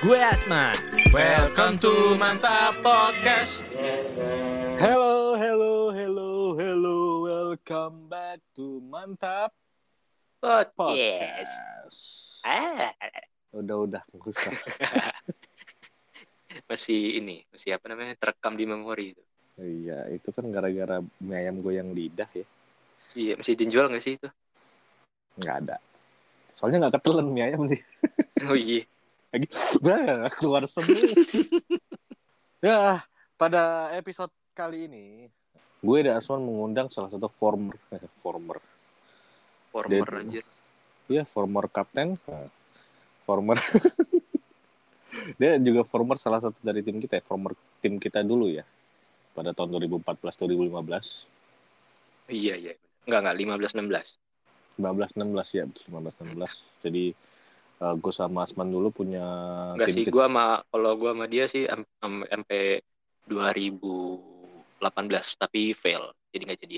Gue 0.00 0.16
Asman. 0.16 0.72
Welcome 1.12 1.76
to 1.84 2.16
Mantap 2.16 2.80
Podcast. 2.80 3.68
Hello, 4.80 5.36
hello, 5.36 5.92
hello, 5.92 6.56
hello. 6.56 6.96
Welcome 7.28 8.08
back 8.08 8.40
to 8.56 8.80
Mantap 8.80 9.52
Podcast. 10.40 10.72
Podcast. 10.72 12.00
Ah, 12.48 12.96
Udah, 13.52 13.76
udah, 13.84 14.02
nggak 14.08 14.24
usah. 14.24 14.52
Masih 16.72 17.20
ini, 17.20 17.44
masih 17.52 17.76
apa 17.76 17.92
namanya? 17.92 18.16
Terekam 18.16 18.56
di 18.56 18.64
memori 18.64 19.12
itu. 19.12 19.22
Iya, 19.60 20.08
itu 20.16 20.32
kan 20.32 20.48
gara-gara 20.48 21.04
mie 21.20 21.44
ayam 21.44 21.60
goyang 21.60 21.92
lidah 21.92 22.26
ya. 22.32 22.46
Iya, 23.12 23.36
masih 23.36 23.52
dijual 23.52 23.92
nggak 23.92 24.00
sih 24.00 24.16
itu? 24.16 24.28
Nggak 25.44 25.54
ada. 25.60 25.76
Soalnya 26.56 26.88
nggak 26.88 26.96
ketelan 26.96 27.28
mie 27.28 27.44
ayam 27.44 27.68
nih. 27.68 27.84
Oh 28.48 28.56
iya. 28.56 28.88
Lagi, 29.30 29.46
bah, 29.78 30.26
keluar 30.34 30.66
semua. 30.66 30.90
ya, 32.66 33.06
pada 33.38 33.62
episode 33.94 34.30
kali 34.52 34.90
ini, 34.90 35.30
gue 35.80 35.98
dan 36.02 36.18
Asman 36.18 36.42
mengundang 36.42 36.90
salah 36.90 37.08
satu 37.08 37.30
former, 37.30 37.78
eh, 37.94 38.02
former, 38.20 38.58
Former 39.70 40.02
Dia- 40.10 40.18
anjir. 40.18 40.44
ya 41.06 41.22
former 41.22 41.70
kapten, 41.70 42.18
Nah, 42.26 42.50
former. 43.22 43.54
Dia 45.38 45.58
juga 45.58 45.82
former 45.86 46.18
salah 46.18 46.42
satu 46.42 46.58
dari 46.58 46.82
tim 46.82 46.98
kita, 46.98 47.18
ya, 47.18 47.24
former 47.24 47.54
tim 47.78 47.98
kita 47.98 48.22
dulu 48.22 48.50
ya. 48.50 48.66
Pada 49.30 49.54
tahun 49.54 49.78
2014-2015. 49.78 51.26
Iya, 52.26 52.54
iya. 52.58 52.74
Enggak, 53.06 53.20
enggak 53.22 53.36
15 53.38 53.78
16. 53.78 54.18
15 54.74 55.14
16 55.14 55.48
ya, 55.54 55.64
betul 55.70 55.84
15 55.86 56.14
16. 56.34 56.66
Jadi 56.82 57.04
eh, 57.80 57.94
gue 57.96 58.12
sama 58.12 58.44
Asman 58.44 58.68
dulu 58.68 58.92
punya 58.92 59.24
Enggak 59.74 59.88
tim 59.90 59.96
sih, 60.04 60.12
gua 60.12 60.28
sama 60.28 60.44
kalau 60.68 60.90
gua 61.00 61.10
sama 61.16 61.26
dia 61.26 61.44
sih 61.48 61.64
sampai 61.66 62.84
2018 63.26 64.80
tapi 65.40 65.72
fail. 65.72 66.12
Jadi 66.30 66.42
nggak 66.46 66.60
jadi. 66.64 66.76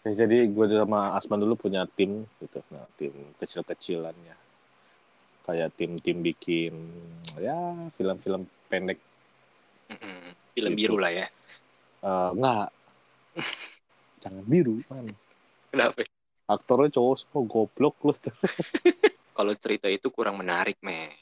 Ya, 0.00 0.24
jadi 0.24 0.48
gue 0.48 0.66
sama 0.72 1.12
Asman 1.12 1.44
dulu 1.44 1.60
punya 1.60 1.84
tim 1.84 2.24
gitu, 2.40 2.64
nah 2.72 2.88
tim 2.96 3.12
kecil-kecilannya, 3.36 4.32
kayak 5.44 5.76
tim-tim 5.76 6.24
bikin 6.24 6.72
ya 7.36 7.76
film-film 8.00 8.48
pendek. 8.72 8.96
Film 10.56 10.72
Gitu. 10.72 10.88
biru 10.88 10.96
lah 10.96 11.12
ya. 11.12 11.26
Eh, 12.00 12.30
nggak, 12.32 12.68
jangan 14.24 14.44
biru 14.48 14.80
man, 14.88 15.12
Kenapa? 15.68 16.00
Aktornya 16.50 16.90
cowok 16.98 17.14
semua 17.16 17.42
goblok 17.46 17.94
lu. 18.02 18.12
Kalau 19.38 19.52
cerita 19.56 19.86
itu 19.88 20.10
kurang 20.10 20.36
menarik, 20.42 20.76
me. 20.82 21.14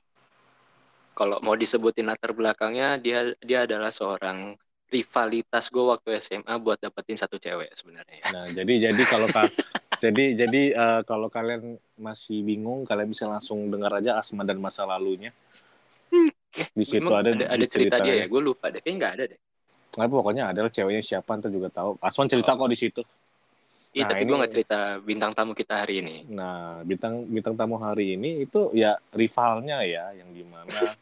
Kalau 1.15 1.43
mau 1.43 1.59
disebutin 1.59 2.07
latar 2.07 2.31
belakangnya, 2.33 2.97
dia 2.99 3.35
dia 3.43 3.67
adalah 3.67 3.91
seorang 3.91 4.55
rivalitas 4.89 5.69
gue 5.69 5.85
waktu 5.85 6.17
SMA 6.17 6.57
buat 6.57 6.81
dapetin 6.81 7.21
satu 7.21 7.37
cewek 7.37 7.75
sebenarnya. 7.77 8.23
Nah 8.33 8.49
jadi 8.55 8.89
jadi 8.89 9.03
kalau 9.05 9.29
ka- 9.29 9.53
jadi 10.05 10.25
jadi 10.47 10.63
eh, 10.73 11.01
kalau 11.05 11.29
kalian 11.29 11.77
masih 11.99 12.41
bingung, 12.41 12.89
kalian 12.89 13.11
bisa 13.11 13.29
langsung 13.29 13.69
dengar 13.69 14.01
aja 14.01 14.17
Asman 14.17 14.47
dan 14.49 14.57
masa 14.63 14.89
lalunya. 14.89 15.35
Di 16.73 16.87
situ 16.87 17.03
Emang 17.03 17.21
ada 17.21 17.35
ada, 17.35 17.47
ada 17.51 17.67
cerita 17.67 17.99
dia 17.99 18.25
ya, 18.25 18.27
gue 18.31 18.41
lupa 18.41 18.71
deh. 18.71 18.79
Kayaknya 18.81 18.99
nggak 18.99 19.13
ada 19.19 19.25
deh. 19.35 19.41
Nah, 19.99 20.07
pokoknya 20.07 20.55
adalah 20.55 20.71
ceweknya 20.71 21.03
siapa 21.03 21.35
ntar 21.43 21.51
juga 21.51 21.69
tahu. 21.75 21.99
Asman 21.99 22.31
cerita 22.31 22.55
Oh. 22.55 22.63
kok 22.63 22.71
di 22.71 22.79
situ. 22.79 23.03
Iya, 23.99 24.07
Nah, 24.07 24.11
tapi 24.15 24.23
ini- 24.23 24.31
gue 24.31 24.39
nggak 24.39 24.53
cerita 24.55 24.79
bintang 25.03 25.33
tamu 25.35 25.53
kita 25.59 25.75
hari 25.83 25.95
ini. 26.07 26.17
Nah, 26.31 26.87
bintang 26.87 27.27
bintang 27.27 27.59
tamu 27.59 27.83
hari 27.83 28.15
ini 28.15 28.47
itu 28.47 28.71
ya 28.71 28.95
rivalnya 29.11 29.83
ya, 29.83 30.15
yang 30.15 30.31
di 30.31 30.47
mana 30.47 30.71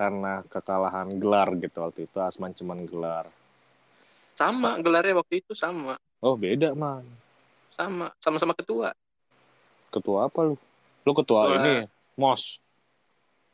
karena 0.00 0.42
kekalahan 0.50 1.06
gelar 1.22 1.54
gitu 1.54 1.86
waktu 1.86 2.10
itu 2.10 2.18
Asman 2.18 2.50
cuman 2.50 2.82
gelar. 2.82 3.30
Sama 4.34 4.74
gelarnya 4.82 5.22
waktu 5.22 5.38
itu 5.38 5.54
sama, 5.54 5.94
Oh 6.18 6.34
beda 6.34 6.74
man. 6.74 7.06
sama, 7.78 8.10
sama-sama 8.18 8.58
ketua. 8.58 8.90
Ketua 9.94 10.26
apa 10.26 10.50
lu? 10.50 10.58
Lu 11.06 11.12
ketua 11.14 11.46
Ketua- 11.46 11.56
ini 11.62 11.74
mos. 12.18 12.58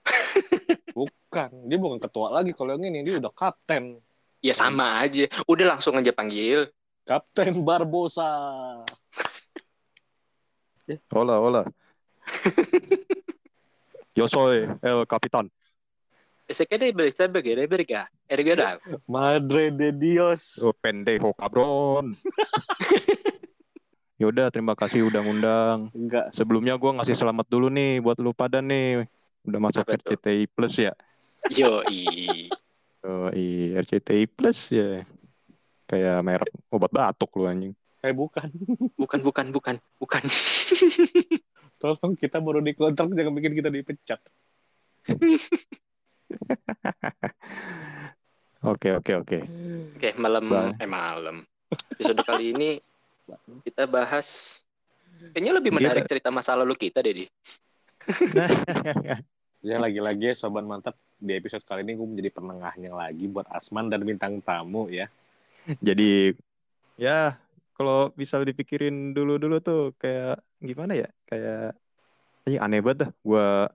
bukan, 0.97 1.51
dia 1.69 1.77
bukan 1.79 2.01
ketua 2.01 2.33
lagi 2.33 2.57
kalau 2.57 2.73
yang 2.73 2.89
ini 2.89 3.05
dia 3.05 3.21
udah 3.21 3.35
kapten. 3.37 4.01
Ya 4.41 4.57
sama 4.57 4.99
aja. 5.05 5.29
Udah 5.45 5.77
langsung 5.77 5.95
aja 5.95 6.11
panggil. 6.11 6.73
Kapten 7.03 7.67
Barbosa. 7.67 8.31
Hola, 11.11 11.43
hola. 11.43 11.63
Yo 14.15 14.31
soy 14.31 14.71
el 14.83 15.07
capitán. 15.11 15.51
Se 16.49 16.67
queda 16.67 16.87
sebagai 17.11 17.67
verga. 17.67 18.11
Erga 18.29 18.79
Madre 19.07 19.73
de 19.73 19.91
Dios. 19.91 20.59
Oh, 20.63 20.73
pendejo 20.73 21.35
cabron. 21.35 22.15
Yaudah, 24.23 24.55
terima 24.55 24.79
kasih 24.79 25.11
udah 25.11 25.27
ngundang. 25.27 25.91
Enggak, 25.91 26.31
Sebelumnya 26.31 26.79
gua 26.79 27.03
ngasih 27.03 27.19
selamat 27.19 27.51
dulu 27.51 27.67
nih 27.67 27.99
buat 27.99 28.15
lu 28.23 28.31
pada 28.31 28.63
nih. 28.63 29.11
Udah 29.43 29.59
masuk 29.59 29.83
Apa? 29.83 29.99
RCTI 29.99 30.47
Plus 30.47 30.79
ya. 30.79 30.95
Yo 31.51 31.83
Oh, 33.03 33.27
iya, 33.35 33.83
RCTI 33.83 34.31
Plus 34.31 34.71
ya. 34.71 35.03
Kayak 35.93 36.25
merek 36.25 36.49
obat 36.73 36.89
batuk 36.89 37.37
lu 37.37 37.45
anjing. 37.45 37.77
eh 38.03 38.17
bukan. 38.17 38.49
bukan 39.01 39.21
bukan 39.21 39.47
bukan 39.53 39.77
bukan. 40.01 40.25
Tolong 41.81 42.17
kita 42.17 42.41
baru 42.41 42.65
dikontrak 42.65 43.13
jangan 43.13 43.37
bikin 43.37 43.53
kita 43.53 43.69
dipecat. 43.69 44.21
Oke, 48.63 48.95
oke, 48.95 49.13
oke. 49.27 49.39
Oke 49.99 50.15
malam 50.15 50.47
Bang. 50.47 50.79
eh 50.79 50.87
malam. 50.87 51.43
Episode 51.99 52.23
kali 52.23 52.55
ini 52.55 52.79
kita 53.67 53.91
bahas 53.91 54.63
kayaknya 55.35 55.59
lebih 55.59 55.75
menarik 55.75 56.07
cerita 56.07 56.31
masa 56.31 56.55
lalu 56.55 56.79
kita 56.79 57.03
deh 57.03 57.11
di. 57.11 57.27
Ya 59.67 59.83
lagi-lagi 59.83 60.31
ya 60.31 60.35
sobat 60.39 60.63
mantap 60.63 60.95
di 61.19 61.35
episode 61.35 61.67
kali 61.67 61.83
ini 61.83 61.99
gue 61.99 62.07
menjadi 62.07 62.31
penengahnya 62.39 62.95
lagi 62.95 63.27
buat 63.27 63.51
Asman 63.51 63.91
dan 63.91 64.07
bintang 64.07 64.39
tamu 64.39 64.87
ya. 64.87 65.11
Jadi 65.79 66.35
ya 66.99 67.39
kalau 67.79 68.11
bisa 68.15 68.39
dipikirin 68.43 69.15
dulu-dulu 69.15 69.57
tuh 69.63 69.81
kayak 69.99 70.43
gimana 70.59 70.99
ya? 70.99 71.09
Kayak 71.27 71.79
ini 72.51 72.57
aneh 72.59 72.81
banget 72.83 72.99
dah. 73.07 73.11
Gua 73.23 73.71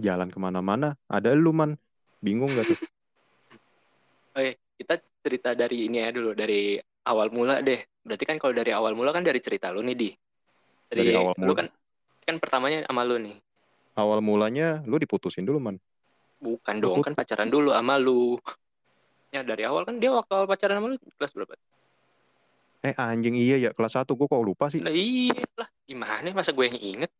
jalan 0.00 0.28
ke 0.32 0.38
mana-mana 0.40 0.96
ada 1.06 1.36
lu 1.36 1.52
man. 1.52 1.76
Bingung 2.22 2.54
gak 2.54 2.70
tuh? 2.70 2.78
Oke 4.38 4.56
kita 4.82 4.94
cerita 5.22 5.50
dari 5.54 5.86
ini 5.86 6.02
ya 6.02 6.10
dulu 6.10 6.34
dari 6.34 6.80
awal 7.06 7.30
mula 7.30 7.62
deh. 7.62 7.78
Berarti 8.02 8.24
kan 8.26 8.36
kalau 8.42 8.54
dari 8.56 8.74
awal 8.74 8.98
mula 8.98 9.14
kan 9.14 9.22
dari 9.22 9.38
cerita 9.38 9.70
lu 9.70 9.82
nih 9.86 9.96
di. 9.96 10.10
Dari, 10.90 11.08
Dari 11.08 11.12
awal 11.14 11.34
lu 11.38 11.52
mula. 11.54 11.58
kan 11.62 11.66
kan 12.22 12.36
pertamanya 12.42 12.82
sama 12.90 13.06
lu 13.06 13.16
nih. 13.22 13.36
Awal 13.94 14.24
mulanya 14.24 14.80
lu 14.88 14.96
diputusin 14.98 15.44
dulu 15.44 15.60
man. 15.60 15.76
Bukan 16.42 16.82
dong 16.82 17.04
kan 17.06 17.14
pacaran 17.14 17.46
dulu 17.46 17.70
sama 17.70 18.00
lu. 18.00 18.40
Ya 19.32 19.40
dari 19.40 19.64
awal 19.64 19.88
kan 19.88 19.96
dia 19.96 20.12
waktu 20.12 20.28
awal 20.36 20.44
pacaran 20.44 20.76
sama 20.76 20.92
lu 20.92 20.96
kelas 21.16 21.32
berapa? 21.32 21.56
Eh 22.84 22.92
anjing 23.00 23.32
iya 23.32 23.56
ya 23.56 23.70
kelas 23.72 23.96
1 23.96 24.12
gua 24.12 24.28
kok 24.28 24.44
lupa 24.44 24.68
sih. 24.68 24.84
Nah, 24.84 24.92
iya 24.92 25.40
lah 25.56 25.68
gimana 25.88 26.28
masa 26.36 26.52
gue 26.52 26.68
yang 26.68 26.80
inget 26.80 27.10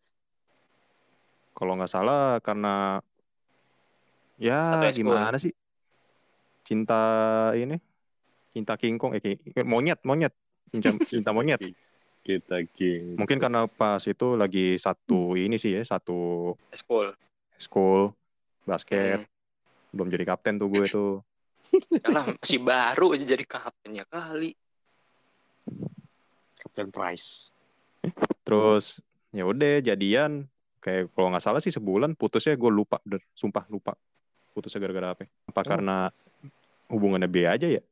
Kalau 1.57 1.73
nggak 1.79 1.89
salah 1.89 2.37
karena 2.45 3.01
ya 4.37 4.93
gimana 4.93 5.41
sih? 5.41 5.57
Cinta 6.69 7.01
ini 7.57 7.81
cinta 8.53 8.77
kingkong 8.77 9.17
eh 9.17 9.41
monyet 9.65 10.05
monyet 10.05 10.37
cinta, 10.69 10.93
cinta 11.09 11.33
monyet 11.33 11.61
Kita 12.23 12.61
king. 12.77 13.17
mungkin 13.19 13.41
karena 13.41 13.67
pas 13.67 14.05
itu 14.05 14.37
lagi 14.37 14.77
satu 14.79 15.35
ini 15.35 15.57
sih 15.59 15.75
ya 15.75 15.83
satu 15.83 16.53
Eskul. 16.71 17.17
school 17.57 18.13
basket 18.69 19.25
Hmm. 19.25 19.29
belum 19.97 20.09
jadi 20.13 20.25
kapten 20.29 20.61
tuh 20.61 20.69
gue 20.71 20.85
tuh 20.89 21.11
Yalah, 22.03 22.35
masih 22.35 22.59
baru 22.59 23.15
aja 23.15 23.25
jadi 23.25 23.45
kaptennya 23.47 24.05
kali. 24.07 24.53
Captain 26.59 26.91
Price. 26.91 27.51
terus 28.43 28.99
ya 29.31 29.47
udah 29.47 29.79
jadian 29.79 30.51
kayak 30.83 31.15
kalau 31.15 31.31
nggak 31.31 31.41
salah 31.41 31.63
sih 31.63 31.71
sebulan 31.71 32.19
putusnya 32.19 32.59
gue 32.59 32.67
lupa 32.67 32.99
bener 33.07 33.23
sumpah 33.33 33.63
lupa 33.71 33.95
putusnya 34.51 34.83
gara-gara 34.83 35.15
apa 35.15 35.23
apa 35.47 35.61
Oh. 35.63 35.67
karena 35.71 35.97
hubungannya 36.91 37.31
B 37.31 37.47
aja 37.47 37.71
ya 37.71 37.83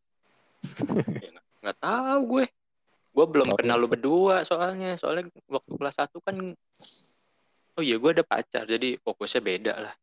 Nggak 1.62 1.78
tahu 1.78 2.20
gue. 2.26 2.44
Gue 3.10 3.26
belum 3.26 3.48
Oh. 3.52 3.56
kenal 3.56 3.78
lu 3.78 3.86
berdua 3.86 4.42
soalnya. 4.42 4.96
Soalnya 4.96 5.28
waktu 5.46 5.72
kelas 5.72 5.96
1 5.96 6.18
kan 6.20 6.36
Oh 7.74 7.82
iya, 7.82 7.96
gue 7.96 8.10
ada 8.10 8.24
pacar. 8.26 8.66
Jadi 8.66 8.98
fokusnya 8.98 9.40
beda 9.40 9.72
lah. 9.78 9.94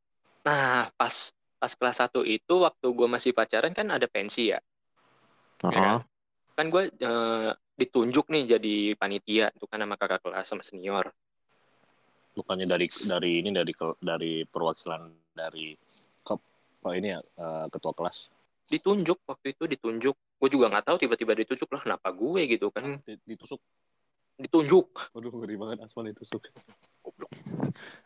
Nah, 0.42 0.88
pas 0.96 1.30
pas 1.58 1.74
kelas 1.74 1.98
1 1.98 2.22
itu 2.22 2.54
waktu 2.62 2.88
gue 2.94 3.08
masih 3.10 3.32
pacaran 3.34 3.74
kan 3.74 3.90
ada 3.90 4.06
pensi 4.06 4.54
ya. 4.54 4.60
Ah, 5.66 5.72
Ya 5.74 5.80
kan? 5.82 5.98
Kan 6.58 6.66
gue 6.74 6.84
eh, 6.90 7.50
ditunjuk 7.78 8.26
nih 8.34 8.58
jadi 8.58 8.76
panitia 8.98 9.54
itu 9.54 9.66
kan 9.70 9.82
sama 9.82 9.96
kakak 9.98 10.22
kelas 10.26 10.46
sama 10.50 10.64
senior. 10.66 11.14
bukannya 12.38 12.70
dari 12.70 12.86
dari 12.86 13.32
ini 13.42 13.50
dari 13.50 13.74
dari 13.98 14.34
perwakilan 14.46 15.10
dari 15.34 15.74
ke 16.22 16.34
apa 16.38 16.90
ini 16.94 17.18
ya 17.18 17.20
eh, 17.20 17.66
ketua 17.74 17.94
kelas 17.98 18.30
ditunjuk 18.70 19.18
waktu 19.26 19.58
itu 19.58 19.64
ditunjuk 19.66 20.16
gue 20.38 20.50
juga 20.54 20.70
nggak 20.70 20.86
tahu 20.86 20.98
tiba-tiba 21.02 21.34
ditunjuk 21.34 21.66
lah 21.66 21.82
kenapa 21.82 22.14
gue 22.14 22.42
gitu 22.46 22.70
kan 22.70 23.02
Di- 23.02 23.18
ditusuk 23.26 23.58
ditunjuk. 24.38 25.14
Waduh 25.18 25.34
ngeri 25.34 25.56
banget 25.58 25.78
Asman 25.82 26.14
ditusuk 26.14 26.54
goblok. 27.02 27.32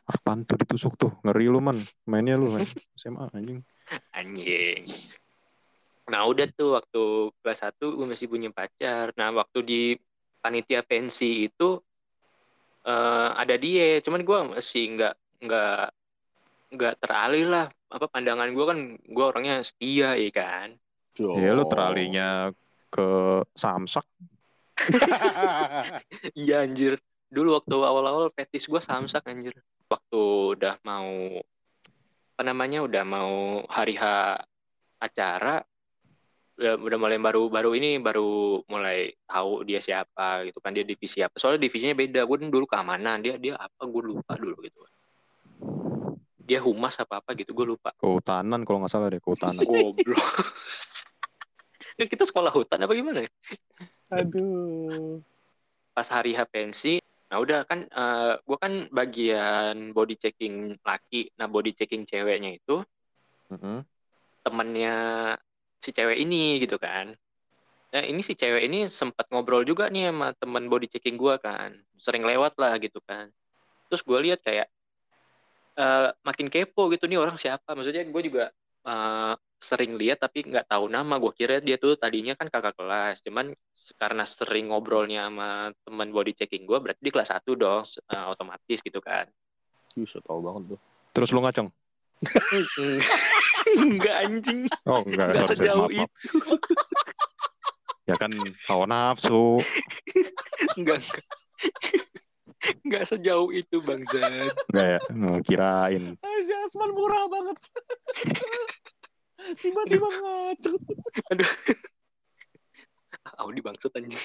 Apaan 0.06 0.46
tuh 0.46 0.56
ditusuk 0.62 0.94
tuh? 0.96 1.12
Ngeri 1.26 1.50
lu 1.50 1.60
man. 1.60 1.78
Mainnya 2.06 2.38
lu 2.38 2.54
main 2.54 2.68
SMA 2.96 3.28
anjing. 3.34 3.60
anjing. 4.14 4.86
Nah 6.08 6.22
udah 6.28 6.48
tuh 6.54 6.80
waktu 6.80 7.04
kelas 7.42 7.60
1 7.66 7.98
gue 7.98 8.08
masih 8.08 8.28
punya 8.30 8.50
pacar. 8.54 9.12
Nah 9.18 9.34
waktu 9.34 9.60
di 9.66 9.82
panitia 10.40 10.86
pensi 10.86 11.50
itu 11.50 11.82
eh, 12.86 13.30
ada 13.36 13.56
dia. 13.58 14.00
Cuman 14.00 14.22
gue 14.22 14.40
masih 14.56 14.84
nggak 14.96 15.16
nggak 15.44 15.86
nggak 16.78 16.94
teralih 17.02 17.46
lah. 17.50 17.68
Apa 17.92 18.08
pandangan 18.08 18.48
gue 18.54 18.66
kan 18.66 18.80
gue 18.96 19.26
orangnya 19.26 19.60
setia 19.66 20.16
ya 20.16 20.32
kan? 20.32 20.78
Iya 21.20 21.52
lu 21.58 21.68
teralinya 21.68 22.56
ke 22.88 23.08
Samsak. 23.56 24.08
Iya 26.48 26.64
anjir. 26.66 26.98
Dulu 27.32 27.62
waktu 27.62 27.76
awal-awal 27.80 28.32
fetis 28.36 28.68
gue 28.68 28.82
samsak 28.82 29.24
anjir. 29.28 29.56
Waktu 29.88 30.22
udah 30.58 30.80
mau 30.84 31.40
apa 32.32 32.42
namanya 32.48 32.82
udah 32.82 33.04
mau 33.06 33.62
hari 33.70 33.96
H 34.00 34.04
acara 35.02 35.62
udah, 36.62 36.78
udah 36.78 36.98
mulai 37.02 37.18
baru 37.18 37.50
baru 37.50 37.74
ini 37.74 37.98
baru 37.98 38.62
mulai 38.70 39.10
tahu 39.26 39.66
dia 39.66 39.82
siapa 39.82 40.46
gitu 40.46 40.62
kan 40.62 40.76
dia 40.76 40.86
divisi 40.86 41.24
apa. 41.24 41.38
Soalnya 41.42 41.66
divisinya 41.66 41.96
beda. 41.98 42.22
Gue 42.28 42.38
dulu 42.46 42.66
keamanan 42.70 43.24
dia 43.24 43.36
dia 43.42 43.58
apa 43.58 43.82
gue 43.88 44.04
lupa 44.04 44.38
dulu 44.38 44.58
gitu. 44.62 44.80
Dia 46.42 46.60
humas 46.60 47.00
apa 47.00 47.24
apa 47.24 47.32
gitu 47.34 47.56
gue 47.56 47.78
lupa. 47.78 47.96
Kehutanan 47.96 48.68
kalau 48.68 48.84
nggak 48.84 48.92
salah 48.92 49.08
deh 49.08 49.22
kehutanan. 49.24 49.64
goblok. 49.64 50.22
Ya, 51.96 52.06
kita 52.12 52.28
sekolah 52.28 52.52
hutan 52.52 52.84
apa 52.84 52.94
gimana 52.94 53.24
ya? 53.26 53.32
Aduh. 54.12 55.24
Pas 55.96 56.08
hari 56.08 56.32
H 56.38 56.42
pensi 56.52 57.00
nah 57.32 57.40
udah 57.40 57.64
kan 57.64 57.88
eh, 57.88 58.34
gue 58.44 58.58
kan 58.60 58.74
bagian 58.92 59.96
body 59.96 60.16
checking 60.20 60.76
laki. 60.84 61.32
Nah 61.40 61.48
body 61.48 61.72
checking 61.72 62.04
ceweknya 62.04 62.52
itu 62.60 62.84
Mm-mm. 63.52 63.86
temennya 64.44 64.96
si 65.84 65.90
cewek 65.96 66.18
ini 66.20 66.60
gitu 66.64 66.76
kan. 66.76 67.16
Nah 67.94 68.04
ini 68.04 68.20
si 68.20 68.36
cewek 68.36 68.68
ini 68.68 68.92
sempat 68.92 69.32
ngobrol 69.32 69.64
juga 69.64 69.88
nih 69.88 70.12
sama 70.12 70.36
teman 70.36 70.68
body 70.68 70.88
checking 70.92 71.16
gue 71.16 71.36
kan. 71.40 71.72
Sering 72.00 72.24
lewat 72.28 72.60
lah 72.60 72.76
gitu 72.84 73.00
kan. 73.08 73.32
Terus 73.88 74.04
gue 74.04 74.20
lihat 74.28 74.40
kayak 74.44 74.68
eh, 75.80 76.10
makin 76.28 76.48
kepo 76.52 76.92
gitu 76.94 77.08
nih 77.08 77.20
orang 77.20 77.40
siapa? 77.40 77.72
Maksudnya 77.76 78.04
gue 78.08 78.22
juga 78.28 78.44
eh, 78.88 79.34
sering 79.62 79.94
lihat 79.96 80.18
tapi 80.26 80.42
nggak 80.42 80.66
tahu 80.66 80.90
nama 80.90 81.22
gue 81.22 81.32
kira 81.38 81.62
dia 81.62 81.78
tuh 81.78 81.94
tadinya 81.94 82.34
kan 82.34 82.50
kakak 82.50 82.74
kelas 82.74 83.22
cuman 83.22 83.54
karena 83.96 84.26
sering 84.26 84.74
ngobrolnya 84.74 85.30
sama 85.30 85.70
teman 85.86 86.10
body 86.10 86.34
checking 86.34 86.66
gue 86.66 86.82
berarti 86.82 87.00
di 87.00 87.14
kelas 87.14 87.30
1 87.30 87.46
dong 87.54 87.86
eh, 87.86 88.26
otomatis 88.26 88.82
gitu 88.82 88.98
kan 88.98 89.30
bisa 89.94 90.18
tahu 90.26 90.42
banget 90.42 90.76
tuh 90.76 90.82
Terus 91.12 91.30
lu 91.36 91.44
ngaceng? 91.44 91.68
Enggak 93.82 94.16
anjing 94.26 94.60
Oh 94.88 95.04
enggak, 95.06 95.36
Nggak 95.36 95.46
sorry, 95.48 95.56
sorry, 95.56 95.68
sejauh 95.68 95.88
maaf, 95.88 95.92
maaf. 95.92 96.12
Ya 98.10 98.16
kan 98.18 98.32
hawa 98.68 98.86
nafsu. 98.90 99.62
Enggak, 100.76 101.00
enggak. 101.00 101.26
Enggak 102.84 103.04
sejauh 103.08 103.50
itu, 103.54 103.78
Bang 103.86 104.04
Zan. 104.10 104.50
Enggak 104.74 104.88
ya? 104.98 105.00
Kirain. 105.46 106.04
aja 106.20 106.56
Asman 106.68 106.92
murah 106.94 107.26
banget 107.30 107.58
tiba-tiba 109.60 110.08
ngaco 110.08 110.74
Audi 113.38 113.62
bangsat 113.62 113.94
anjing. 113.98 114.18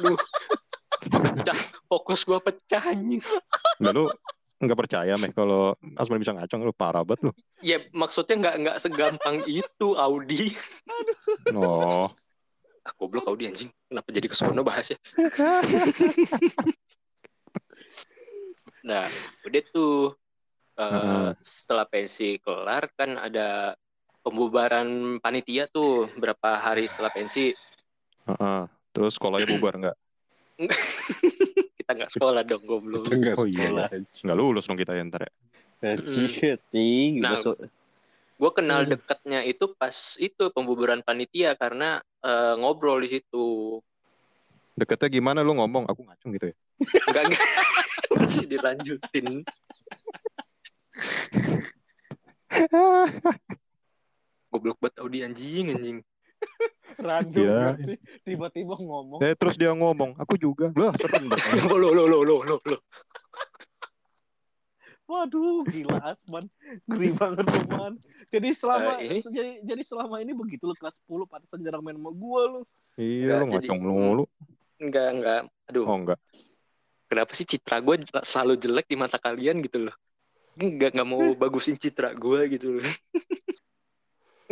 Aduh. 0.00 0.16
Pecah. 1.04 1.58
Fokus 1.88 2.24
gua 2.24 2.40
pecah 2.40 2.92
anjing. 2.92 3.20
Lu 3.80 4.08
enggak 4.62 4.78
percaya 4.80 5.12
meh 5.20 5.28
kalau 5.34 5.76
Asman 6.00 6.22
bisa 6.22 6.32
ngaceng 6.32 6.64
lu 6.64 6.72
parah 6.72 7.04
banget 7.04 7.28
lu. 7.28 7.32
Ya 7.60 7.84
maksudnya 7.92 8.40
enggak 8.40 8.56
enggak 8.60 8.76
segampang 8.80 9.44
itu 9.44 9.88
Audi. 9.96 10.56
Oh. 11.52 12.08
Ah, 12.84 12.92
goblok 12.96 13.28
Audi 13.28 13.48
anjing. 13.48 13.70
Kenapa 13.88 14.08
jadi 14.12 14.26
ke 14.28 14.36
sono 14.36 14.60
bahasnya? 14.60 15.00
nah, 18.88 19.08
udah 19.44 19.62
tuh 19.72 20.12
eh, 20.76 20.84
Heeh. 20.84 21.28
setelah 21.40 21.88
pensi 21.88 22.36
kelar 22.44 22.88
kan 22.92 23.16
ada 23.16 23.72
pembubaran 24.24 25.20
panitia 25.20 25.68
tuh 25.68 26.08
berapa 26.16 26.56
hari 26.56 26.88
setelah 26.88 27.12
pensi 27.12 27.52
Heeh. 28.24 28.62
Terus 28.94 29.18
sekolahnya 29.18 29.46
bubar 29.50 29.74
enggak? 29.76 29.96
kita 31.82 31.90
nggak 31.92 32.10
sekolah 32.14 32.40
dong 32.46 32.64
goblok. 32.64 33.10
enggak 33.10 33.36
Oh, 33.36 33.44
iya. 33.44 33.68
sekolah 33.68 33.86
Enggak 33.92 34.38
lulus 34.38 34.64
dong 34.64 34.78
kita 34.80 34.96
ya 34.96 35.02
ntar 35.10 35.28
ya. 35.28 35.32
Cih, 36.00 36.56
Nah, 37.20 37.36
gue 38.34 38.50
kenal 38.56 38.88
deketnya 38.88 39.44
itu 39.44 39.68
pas 39.76 40.16
itu 40.16 40.48
pembubaran 40.56 41.04
panitia 41.04 41.52
karena 41.60 42.00
eh, 42.24 42.54
ngobrol 42.56 43.04
di 43.04 43.20
situ 43.20 43.78
Deketnya 44.74 45.06
gimana 45.06 45.44
lu 45.44 45.54
ngomong? 45.54 45.86
Aku 45.86 46.02
ngaceng 46.02 46.34
gitu 46.34 46.50
ya. 46.50 46.56
enggak 47.06 47.22
enggak 47.30 47.42
masih 48.18 48.42
dilanjutin 48.48 49.44
goblok 54.54 54.78
banget 54.78 55.02
Audi 55.02 55.18
anjing 55.20 55.66
anjing. 55.68 55.98
Random 57.02 57.42
gak 57.42 57.78
sih? 57.82 57.98
Tiba-tiba 58.22 58.78
ngomong. 58.78 59.18
Eh 59.18 59.34
terus 59.34 59.58
dia 59.58 59.74
ngomong, 59.74 60.14
aku 60.14 60.38
juga. 60.38 60.70
Lah, 60.72 60.94
serem 60.94 61.26
lo 61.26 61.74
lo 61.74 61.90
lo 61.90 62.04
lo 62.06 62.20
lo 62.22 62.56
lo 62.62 62.78
waduh 65.04 65.68
gila 65.68 66.00
Asman. 66.00 66.48
Ngeri 66.88 67.12
banget 67.12 67.44
lu 67.44 67.60
man 67.68 67.92
jadi 68.32 68.48
selama 68.56 68.98
Eh, 68.98 69.04
ini? 69.04 69.18
jadi 69.22 69.50
jadi 69.62 69.82
selama 69.84 70.16
ini 70.18 70.32
begitu 70.32 70.64
lu 70.64 70.72
kelas 70.72 70.96
10 71.04 71.28
pantesan 71.28 71.60
jarang 71.60 71.84
main 71.84 71.92
sama 71.92 72.08
gua 72.10 72.40
lu 72.48 72.60
Iya, 72.96 73.44
lu 73.44 73.52
Enggak, 73.52 73.68
ngaceng 73.68 73.80
mulu. 73.84 74.24
enggak 74.80 75.08
enggak 75.12 75.40
aduh. 75.68 75.84
Oh 75.84 75.92
enggak. 75.94 76.18
kenapa 77.04 77.30
sih 77.36 77.44
citra 77.44 77.78
gue 77.78 77.94
selalu 78.24 78.56
jelek 78.56 78.86
di 78.88 78.96
mata 78.96 79.20
kalian 79.20 79.60
gitu 79.60 79.86
loh? 79.86 79.94
Enggak 80.56 80.96
nggak 80.96 81.04
mau 81.06 81.20
bagusin 81.38 81.76
citra 81.76 82.16
gue 82.16 82.40
gitu 82.48 82.80
loh 82.80 82.84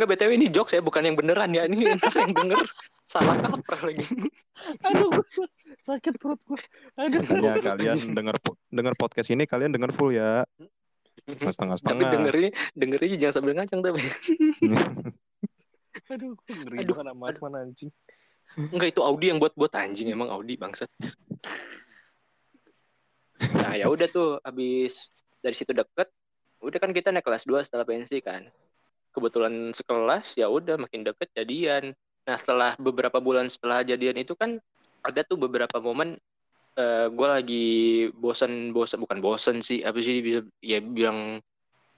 Enggak 0.03 0.19
btw 0.19 0.35
ini 0.35 0.51
jokes 0.51 0.75
ya 0.75 0.83
bukan 0.83 0.99
yang 1.07 1.15
beneran 1.15 1.55
ya. 1.55 1.63
Ini 1.63 1.95
yang 1.95 2.35
denger. 2.35 2.59
Salah 3.07 3.39
kaprah 3.39 3.87
lagi. 3.87 4.03
Aduh 4.83 5.15
sakit 5.79 6.19
perut 6.19 6.43
gua. 6.43 6.59
Aduh. 6.99 7.23
Makanya 7.23 7.63
kalian 7.71 8.11
denger 8.11 8.35
denger 8.67 8.93
podcast 8.99 9.31
ini 9.31 9.47
kalian 9.47 9.71
denger 9.71 9.95
full 9.95 10.11
ya. 10.11 10.43
Nggak 11.23 11.39
tapi 11.39 11.55
Setengah-setengah. 11.55 12.11
dengernya 12.11 12.49
dengernya 12.75 13.15
jangan 13.15 13.33
sambil 13.39 13.53
ngacang 13.55 13.79
tapi 13.79 14.03
aduh 16.11 16.35
ngeri 16.51 16.77
Aduh, 16.83 16.95
sama 16.99 17.23
Asman 17.31 17.53
anjing. 17.55 17.87
Enggak 18.59 18.91
itu 18.91 18.99
Audi 19.07 19.31
yang 19.31 19.39
buat 19.39 19.55
buat 19.55 19.71
anjing. 19.71 20.11
Emang 20.11 20.27
Audi 20.27 20.59
bangsat. 20.59 20.91
Nah 23.55 23.71
ya 23.79 23.87
udah 23.87 24.11
tuh 24.11 24.43
habis 24.43 25.15
dari 25.39 25.55
situ 25.55 25.71
deket 25.71 26.11
udah 26.59 26.79
kan 26.79 26.91
kita 26.91 27.11
naik 27.15 27.23
kelas 27.23 27.47
2 27.47 27.63
setelah 27.63 27.87
pensi 27.87 28.19
kan 28.19 28.51
kebetulan 29.13 29.71
sekelas 29.71 30.35
ya 30.35 30.49
udah 30.49 30.81
makin 30.81 31.05
deket 31.05 31.29
jadian 31.37 31.93
nah 32.25 32.35
setelah 32.39 32.73
beberapa 32.81 33.21
bulan 33.21 33.47
setelah 33.47 33.85
jadian 33.85 34.17
itu 34.17 34.33
kan 34.33 34.57
ada 35.03 35.21
tuh 35.23 35.37
beberapa 35.37 35.77
momen 35.77 36.17
eh 36.73 37.05
gue 37.05 37.27
lagi 37.29 37.67
bosan 38.17 38.73
bosan 38.73 38.97
bukan 38.97 39.21
bosan 39.21 39.61
sih 39.61 39.85
apa 39.85 40.01
sih 40.01 40.25
bisa 40.25 40.41
ya 40.57 40.81
bilang 40.81 41.37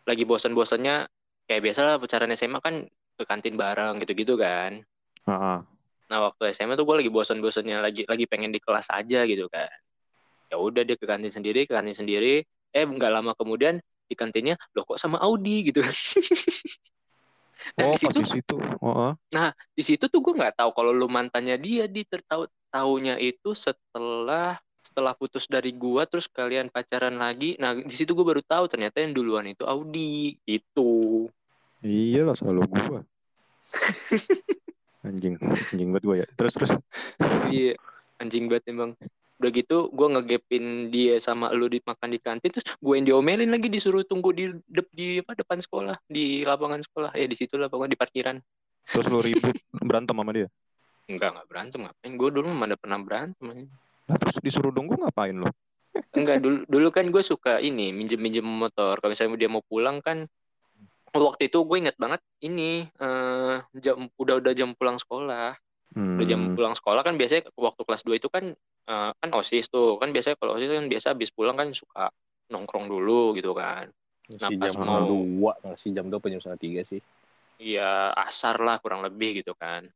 lagi 0.04 0.28
bosan 0.28 0.52
bosannya 0.52 1.08
kayak 1.48 1.62
biasa 1.64 1.80
lah 1.88 1.96
pacaran 1.96 2.36
SMA 2.36 2.60
kan 2.60 2.84
ke 3.16 3.24
kantin 3.24 3.56
bareng 3.56 4.04
gitu-gitu 4.04 4.36
kan 4.36 4.84
Heeh. 5.26 5.60
Nah 6.06 6.18
waktu 6.30 6.54
SMA 6.54 6.78
tuh 6.78 6.86
gue 6.86 6.96
lagi 7.02 7.12
bosan-bosannya 7.12 7.82
lagi 7.82 8.02
lagi 8.06 8.26
pengen 8.30 8.54
di 8.54 8.62
kelas 8.62 8.90
aja 8.94 9.26
gitu 9.26 9.50
kan. 9.50 9.70
Ya 10.54 10.62
udah 10.62 10.86
dia 10.86 10.94
ke 10.94 11.06
kantin 11.10 11.34
sendiri, 11.34 11.66
ke 11.66 11.74
kantin 11.74 11.98
sendiri. 11.98 12.46
Eh 12.70 12.84
nggak 12.86 13.10
lama 13.10 13.34
kemudian 13.34 13.82
di 14.06 14.14
kantinnya 14.14 14.54
loh 14.78 14.86
kok 14.86 15.02
sama 15.02 15.18
Audi 15.18 15.74
gitu. 15.74 15.82
nah 17.76 17.84
Oh, 17.88 17.96
di 17.96 18.06
pas 18.06 18.14
situ 18.14 18.20
di 18.22 18.30
situ. 18.40 18.58
Oh, 18.80 19.14
di 19.76 19.84
situ 19.84 20.06
tuh 20.08 20.20
gue 20.22 20.34
nggak 20.36 20.60
tahu 20.60 20.70
kalau 20.76 20.92
lu 20.92 21.08
mantannya 21.08 21.56
dia 21.60 21.86
di 21.88 22.04
tertahu 22.04 22.48
taunya 22.72 23.16
itu 23.16 23.56
setelah 23.56 24.60
setelah 24.86 25.18
putus 25.18 25.50
dari 25.50 25.74
gua 25.74 26.06
terus 26.06 26.30
kalian 26.30 26.70
pacaran 26.70 27.18
lagi. 27.18 27.58
Nah 27.58 27.74
di 27.74 27.96
situ 27.96 28.14
gue 28.14 28.22
baru 28.22 28.40
tahu 28.46 28.70
ternyata 28.70 29.02
yang 29.02 29.18
duluan 29.18 29.50
itu 29.50 29.66
Audi 29.66 30.38
itu. 30.46 31.26
iya 31.82 32.22
lah 32.24 32.38
selalu 32.38 32.62
gua. 32.70 33.00
anjing, 35.08 35.36
anjing 35.42 35.90
banget 35.90 36.04
gua 36.06 36.16
ya. 36.22 36.28
Terus 36.38 36.54
terus. 36.54 36.72
Iya 37.50 37.76
anjing 38.22 38.46
banget 38.46 38.72
emang. 38.72 38.94
Udah 39.36 39.52
gitu 39.52 39.78
gue 39.92 40.08
ngegepin 40.16 40.66
dia 40.88 41.20
sama 41.20 41.52
lu 41.52 41.68
di 41.68 41.84
makan 41.84 42.08
di 42.08 42.20
kantin 42.20 42.50
terus 42.50 42.64
gue 42.72 42.94
yang 42.96 43.04
diomelin 43.06 43.52
lagi 43.52 43.68
disuruh 43.68 44.02
tunggu 44.02 44.32
di 44.32 44.48
dep, 44.66 44.88
di 44.96 45.20
apa 45.20 45.36
depan 45.36 45.60
sekolah 45.60 46.00
di 46.08 46.42
lapangan 46.42 46.80
sekolah 46.80 47.12
ya 47.12 47.28
di 47.28 47.36
situ 47.36 47.60
lah 47.60 47.68
pokoknya 47.68 47.94
di 47.94 48.00
parkiran 48.00 48.38
Terus 48.86 49.06
lu 49.10 49.18
ribut 49.18 49.58
berantem 49.82 50.14
sama 50.14 50.32
dia. 50.32 50.48
enggak 51.06 51.30
enggak 51.36 51.48
berantem 51.50 51.80
ngapain 51.84 52.12
gue 52.16 52.30
dulu 52.32 52.48
mana 52.50 52.76
pernah 52.78 52.98
berantem 52.98 53.68
Nah, 54.06 54.16
terus 54.22 54.38
disuruh 54.40 54.70
nunggu 54.70 55.02
ngapain 55.02 55.34
lu? 55.34 55.50
enggak 56.18 56.38
dulu 56.40 56.64
dulu 56.70 56.88
kan 56.94 57.10
gue 57.10 57.24
suka 57.26 57.60
ini 57.60 57.92
minjem 57.92 58.22
minjem 58.22 58.46
motor 58.46 59.02
kalau 59.02 59.12
misalnya 59.12 59.36
dia 59.36 59.50
mau 59.50 59.66
pulang 59.66 60.00
kan 60.00 60.30
waktu 61.12 61.48
itu 61.48 61.64
gue 61.64 61.78
inget 61.80 61.96
banget 61.96 62.20
ini 62.40 62.88
eh, 62.88 63.56
jam 63.76 64.08
udah 64.16 64.40
udah 64.40 64.54
jam 64.56 64.72
pulang 64.74 64.96
sekolah 64.96 65.60
Hmm. 65.96 66.20
udah 66.20 66.28
jam 66.28 66.42
pulang 66.52 66.76
sekolah 66.76 67.08
kan 67.08 67.16
biasanya 67.16 67.48
waktu 67.56 67.88
kelas 67.88 68.04
2 68.04 68.20
itu 68.20 68.28
kan 68.28 68.52
eh, 68.86 69.12
kan 69.16 69.30
osis 69.34 69.66
tuh 69.70 69.98
kan 69.98 70.10
biasanya 70.14 70.38
kalau 70.38 70.58
osis 70.58 70.70
kan 70.70 70.86
biasa 70.90 71.06
habis 71.14 71.30
pulang 71.34 71.58
kan 71.58 71.70
suka 71.74 72.10
nongkrong 72.54 72.86
dulu 72.90 73.34
gitu 73.38 73.52
kan 73.58 73.90
Nah, 74.26 74.50
si 74.50 74.58
pas 74.58 74.74
jam 74.74 74.82
mau- 74.82 75.06
dua 75.06 75.54
sih 75.78 75.94
jam 75.94 76.10
dua 76.10 76.18
jam 76.18 76.42
setengah 76.42 76.62
tiga 76.62 76.82
sih 76.82 76.98
Iya 77.56 78.12
asar 78.20 78.60
lah 78.60 78.84
kurang 78.84 79.00
lebih 79.00 79.40
gitu 79.40 79.56
kan. 79.56 79.88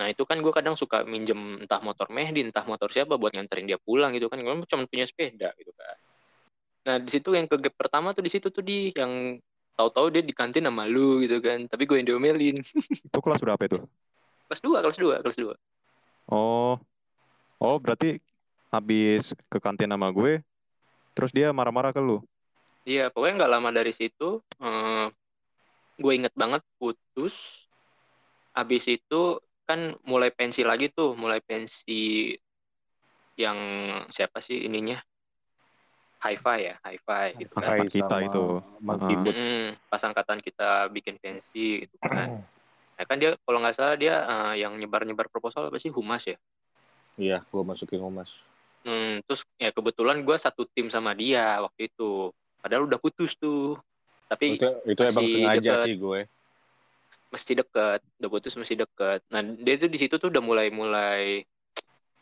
Nah 0.00 0.08
itu 0.08 0.24
kan 0.24 0.40
gue 0.40 0.48
kadang 0.48 0.72
suka 0.72 1.04
minjem 1.04 1.60
entah 1.60 1.84
motor 1.84 2.08
Mehdi, 2.08 2.48
entah 2.48 2.64
motor 2.64 2.88
siapa 2.88 3.20
buat 3.20 3.36
nganterin 3.36 3.68
dia 3.68 3.76
pulang 3.76 4.16
gitu 4.16 4.32
kan. 4.32 4.40
Gue 4.40 4.64
cuma 4.64 4.88
punya 4.88 5.04
sepeda 5.04 5.52
gitu 5.60 5.68
kan. 5.76 5.96
Nah 6.88 6.96
di 6.96 7.10
situ 7.12 7.36
yang 7.36 7.44
kegep 7.44 7.76
pertama 7.76 8.16
tuh 8.16 8.24
di 8.24 8.32
situ 8.32 8.48
tuh 8.48 8.64
di 8.64 8.88
yang 8.96 9.36
tahu-tahu 9.76 10.08
dia 10.08 10.24
di 10.24 10.32
kantin 10.32 10.64
sama 10.64 10.88
lu 10.88 11.20
gitu 11.20 11.44
kan. 11.44 11.68
Tapi 11.68 11.84
gue 11.84 11.96
yang 12.00 12.08
diomelin. 12.08 12.56
Itu 13.04 13.18
kelas 13.20 13.44
berapa 13.44 13.60
itu? 13.60 13.84
kelas 14.48 14.60
2, 14.64 14.78
kelas 14.80 14.98
2, 14.98 15.14
kelas 15.20 15.36
2. 15.36 15.54
Oh. 16.32 16.80
Oh, 17.60 17.76
berarti 17.76 18.16
habis 18.72 19.36
ke 19.52 19.60
kantin 19.60 19.92
sama 19.92 20.08
gue, 20.08 20.40
terus 21.12 21.28
dia 21.28 21.52
marah-marah 21.52 21.92
ke 21.92 22.00
lu. 22.00 22.24
Iya 22.88 23.12
pokoknya 23.12 23.44
nggak 23.44 23.52
lama 23.52 23.68
dari 23.68 23.92
situ. 23.92 24.40
eh, 24.64 25.06
gue 26.00 26.12
inget 26.16 26.32
banget 26.32 26.64
putus. 26.80 27.68
Habis 28.56 28.88
itu 28.88 29.36
kan 29.68 29.92
mulai 30.08 30.32
pensi 30.32 30.64
lagi 30.64 30.88
tuh, 30.88 31.12
mulai 31.14 31.44
pensi 31.44 32.32
yang 33.36 33.58
siapa 34.08 34.40
sih 34.40 34.64
ininya? 34.64 34.96
Hi-Fi 36.20 36.58
ya, 36.60 36.74
Hi-Fi 36.84 37.24
gitu 37.44 37.54
kan. 37.60 37.76
Kita 37.84 38.16
itu. 38.24 38.44
Mang 38.80 39.00
Ah. 39.00 39.08
Kibut. 39.08 39.32
Mm, 39.36 39.76
pas 39.88 40.02
angkatan 40.04 40.40
kita 40.40 40.88
bikin 40.92 41.16
pensi 41.20 41.84
gitu 41.84 41.96
kan. 42.00 42.40
Nah, 43.00 43.08
kan 43.08 43.16
dia 43.16 43.32
kalau 43.48 43.64
nggak 43.64 43.80
salah 43.80 43.96
dia 43.96 44.12
eh, 44.28 44.60
yang 44.60 44.76
nyebar-nyebar 44.76 45.24
proposal 45.32 45.72
apa 45.72 45.80
sih 45.80 45.88
humas 45.88 46.20
ya. 46.28 46.36
Iya 47.20 47.44
gue 47.44 47.62
masukin 47.62 48.00
humas 48.00 48.48
Hmm, 48.80 49.20
terus 49.28 49.44
ya 49.60 49.68
kebetulan 49.76 50.24
gue 50.24 50.36
satu 50.40 50.64
tim 50.72 50.88
sama 50.88 51.12
dia 51.12 51.60
waktu 51.60 51.92
itu. 51.92 52.32
Padahal 52.64 52.88
udah 52.88 52.96
putus 52.96 53.36
tuh. 53.36 53.76
Tapi 54.24 54.56
itu 54.56 54.68
itu 54.88 55.00
emang 55.04 55.28
sengaja 55.28 55.60
deket. 55.60 55.84
sih 55.84 55.94
gue 56.00 56.20
masih 57.30 57.54
deket, 57.60 58.00
udah 58.18 58.30
putus 58.32 58.54
masih 58.56 58.80
deket. 58.80 59.20
Nah 59.28 59.44
dia 59.44 59.74
tuh 59.76 59.90
di 59.92 59.98
situ 60.00 60.16
tuh 60.16 60.32
udah 60.32 60.40
mulai-mulai 60.40 61.44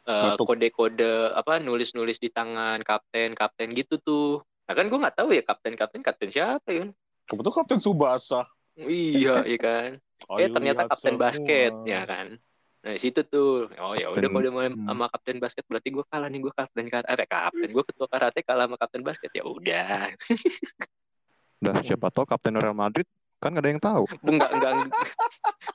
eh, 0.03 0.23
Nutup. 0.35 0.51
kode-kode 0.51 1.31
apa 1.31 1.63
nulis-nulis 1.63 2.19
di 2.19 2.29
tangan 2.29 2.83
kapten 2.83 3.39
kapten 3.39 3.71
gitu 3.79 4.03
tuh. 4.03 4.43
Nah 4.67 4.75
kan 4.75 4.91
gue 4.91 4.99
nggak 4.99 5.15
tahu 5.15 5.31
ya 5.39 5.47
kapten 5.47 5.79
kapten 5.79 6.03
kapten 6.03 6.29
siapa 6.29 6.69
ya. 6.75 6.91
kebetulan 7.29 7.55
kapten 7.55 7.79
Subasa 7.79 8.51
Iya, 8.79 9.47
iya 9.47 9.59
kan. 9.59 9.91
Eh 10.43 10.51
ternyata 10.51 10.91
kapten 10.91 11.15
semua. 11.15 11.23
basket 11.23 11.73
ya 11.87 12.03
kan. 12.03 12.35
Nah 12.79 12.95
di 12.95 13.01
situ 13.03 13.21
tuh, 13.27 13.67
oh 13.83 13.95
ya 13.99 14.07
udah 14.15 14.29
kalau 14.31 14.43
udah 14.47 14.53
main 14.55 14.73
hmm. 14.79 14.87
sama 14.87 15.11
kapten 15.11 15.39
basket 15.43 15.65
berarti 15.67 15.89
gue 15.91 16.05
kalah 16.07 16.31
nih 16.31 16.41
gue 16.47 16.55
kapten 16.55 16.87
karate, 16.87 17.11
eh, 17.11 17.27
kapten 17.27 17.69
gue 17.75 17.85
ketua 17.85 18.07
karate 18.07 18.41
kalah 18.47 18.65
sama 18.71 18.77
kapten 18.79 19.03
basket 19.03 19.31
ya 19.35 19.43
udah. 19.43 20.15
Dah, 21.65 21.75
siapa 21.83 22.07
tahu 22.15 22.23
kapten 22.23 22.55
Real 22.55 22.77
Madrid 22.77 23.07
kan 23.43 23.55
gak 23.55 23.63
ada 23.67 23.71
yang 23.71 23.83
tahu. 23.83 24.05
enggak 24.23 24.51
enggak 24.51 24.73
enggak. 24.79 25.07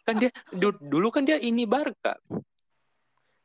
kan 0.07 0.15
dia 0.19 0.31
du- 0.51 0.83
dulu 0.83 1.07
kan 1.11 1.23
dia 1.27 1.39
ini 1.39 1.67
Barca. 1.67 2.15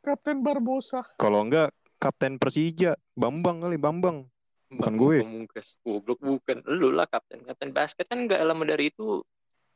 kapten 0.06 0.40
Barbosa 0.40 1.02
Kalau 1.18 1.42
enggak 1.42 1.74
kapten 1.98 2.38
Persija, 2.38 2.94
Bambang 3.18 3.66
kali, 3.66 3.74
Bambang. 3.74 4.30
Bukan 4.70 4.94
gue. 4.94 5.18
Pamungkas. 5.26 5.78
Goblok 5.82 6.22
bukan. 6.22 6.62
Lu 6.66 6.94
lah 6.94 7.10
kapten. 7.10 7.42
Kapten 7.42 7.74
basket 7.74 8.06
kan 8.06 8.26
enggak 8.26 8.38
lama 8.46 8.62
dari 8.62 8.94
itu 8.94 9.22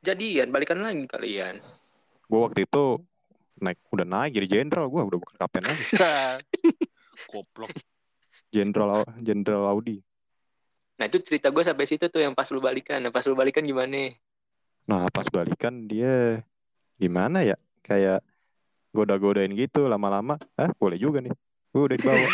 jadian, 0.02 0.50
balikan 0.54 0.82
lagi 0.82 1.06
kalian. 1.06 1.58
Gue 2.30 2.40
waktu 2.42 2.66
itu 2.66 3.02
naik 3.62 3.78
udah 3.94 4.04
naik 4.04 4.34
jadi 4.34 4.46
jenderal. 4.60 4.90
Gue 4.90 5.06
udah 5.06 5.18
bukan 5.22 5.36
kapten 5.38 5.62
lagi. 5.62 5.84
Goblok. 7.30 7.70
Jenderal 8.52 9.06
jenderal 9.22 9.64
Audi. 9.70 10.02
Nah 10.98 11.08
itu 11.08 11.22
cerita 11.24 11.48
gue 11.48 11.62
sampai 11.64 11.86
situ 11.88 12.10
tuh 12.10 12.20
yang 12.20 12.34
pas 12.34 12.50
lu 12.50 12.58
balikan. 12.58 13.00
Nah 13.00 13.14
pas 13.14 13.24
lu 13.24 13.38
balikan 13.38 13.64
gimana? 13.64 14.10
nah 14.82 15.06
pas 15.14 15.22
balikan 15.30 15.86
dia 15.86 16.42
gimana 16.98 17.46
ya? 17.46 17.54
Kayak 17.86 18.26
goda-godain 18.90 19.54
gitu 19.54 19.86
lama-lama. 19.86 20.36
Ah 20.58 20.74
boleh 20.74 20.98
juga 20.98 21.22
nih. 21.22 21.32
Gue 21.72 21.82
udah 21.86 21.96
dibawa. 21.96 22.28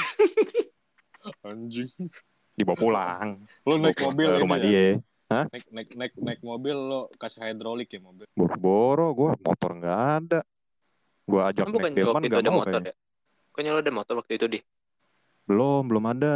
Anjing. 1.46 2.08
Dibawa 2.58 2.76
pulang. 2.80 3.28
Lo 3.62 3.78
naik 3.78 4.00
Bawa 4.00 4.10
mobil 4.10 4.26
ke 4.26 4.38
rumah 4.42 4.58
ya? 4.58 4.64
dia. 4.64 4.86
Naik 5.28 5.64
naik 5.70 5.88
naik 5.92 6.12
naik 6.18 6.40
mobil 6.40 6.74
lo 6.74 7.12
kasih 7.20 7.52
hidrolik 7.52 7.92
ya 7.92 8.00
mobil? 8.00 8.24
Boro-boro 8.32 9.12
gue 9.12 9.30
motor 9.38 9.70
nggak 9.76 10.00
ada 10.24 10.40
gue 11.28 11.40
ajak 11.44 11.62
Kan 11.62 11.70
bukan 11.70 11.84
naik 11.86 11.98
delman 11.98 12.10
waktu 12.10 12.24
itu 12.24 12.30
nggak 12.30 12.40
ada 12.40 12.48
mau 12.48 12.58
motor 12.58 12.72
kayaknya. 12.72 12.90
ya? 12.90 12.94
Bukannya 13.48 13.70
lo 13.70 13.78
ada 13.78 13.92
motor 13.92 14.14
waktu 14.16 14.32
itu 14.34 14.46
di? 14.48 14.60
belum 15.44 15.82
belum 15.86 16.04
ada 16.06 16.34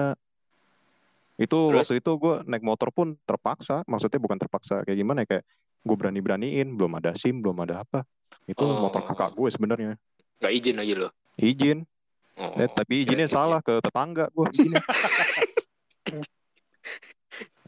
itu 1.36 1.52
Terus? 1.58 1.76
waktu 1.78 1.94
itu 1.98 2.10
gue 2.14 2.34
naik 2.46 2.62
motor 2.62 2.88
pun 2.88 3.12
terpaksa 3.22 3.84
maksudnya 3.84 4.16
bukan 4.16 4.36
terpaksa 4.36 4.80
kayak 4.82 4.96
gimana 4.96 5.18
ya 5.20 5.28
kayak 5.30 5.44
gue 5.82 5.96
berani-beraniin 5.98 6.68
belum 6.72 6.92
ada 6.94 7.12
sim 7.12 7.36
belum 7.36 7.56
ada 7.60 7.82
apa 7.82 8.08
itu 8.44 8.60
Oh. 8.60 8.80
motor 8.80 9.04
kakak 9.04 9.32
gue 9.32 9.48
sebenarnya 9.48 9.92
Gak 10.38 10.48
izin 10.50 10.76
aja 10.76 10.94
lo. 10.96 11.08
izin 11.36 11.84
Oh, 12.32 12.56
Eh, 12.56 12.64
tapi 12.66 13.04
izinnya 13.04 13.28
kirain 13.28 13.28
salah 13.30 13.60
ke 13.60 13.76
tetangga 13.78 14.32
gue. 14.32 14.48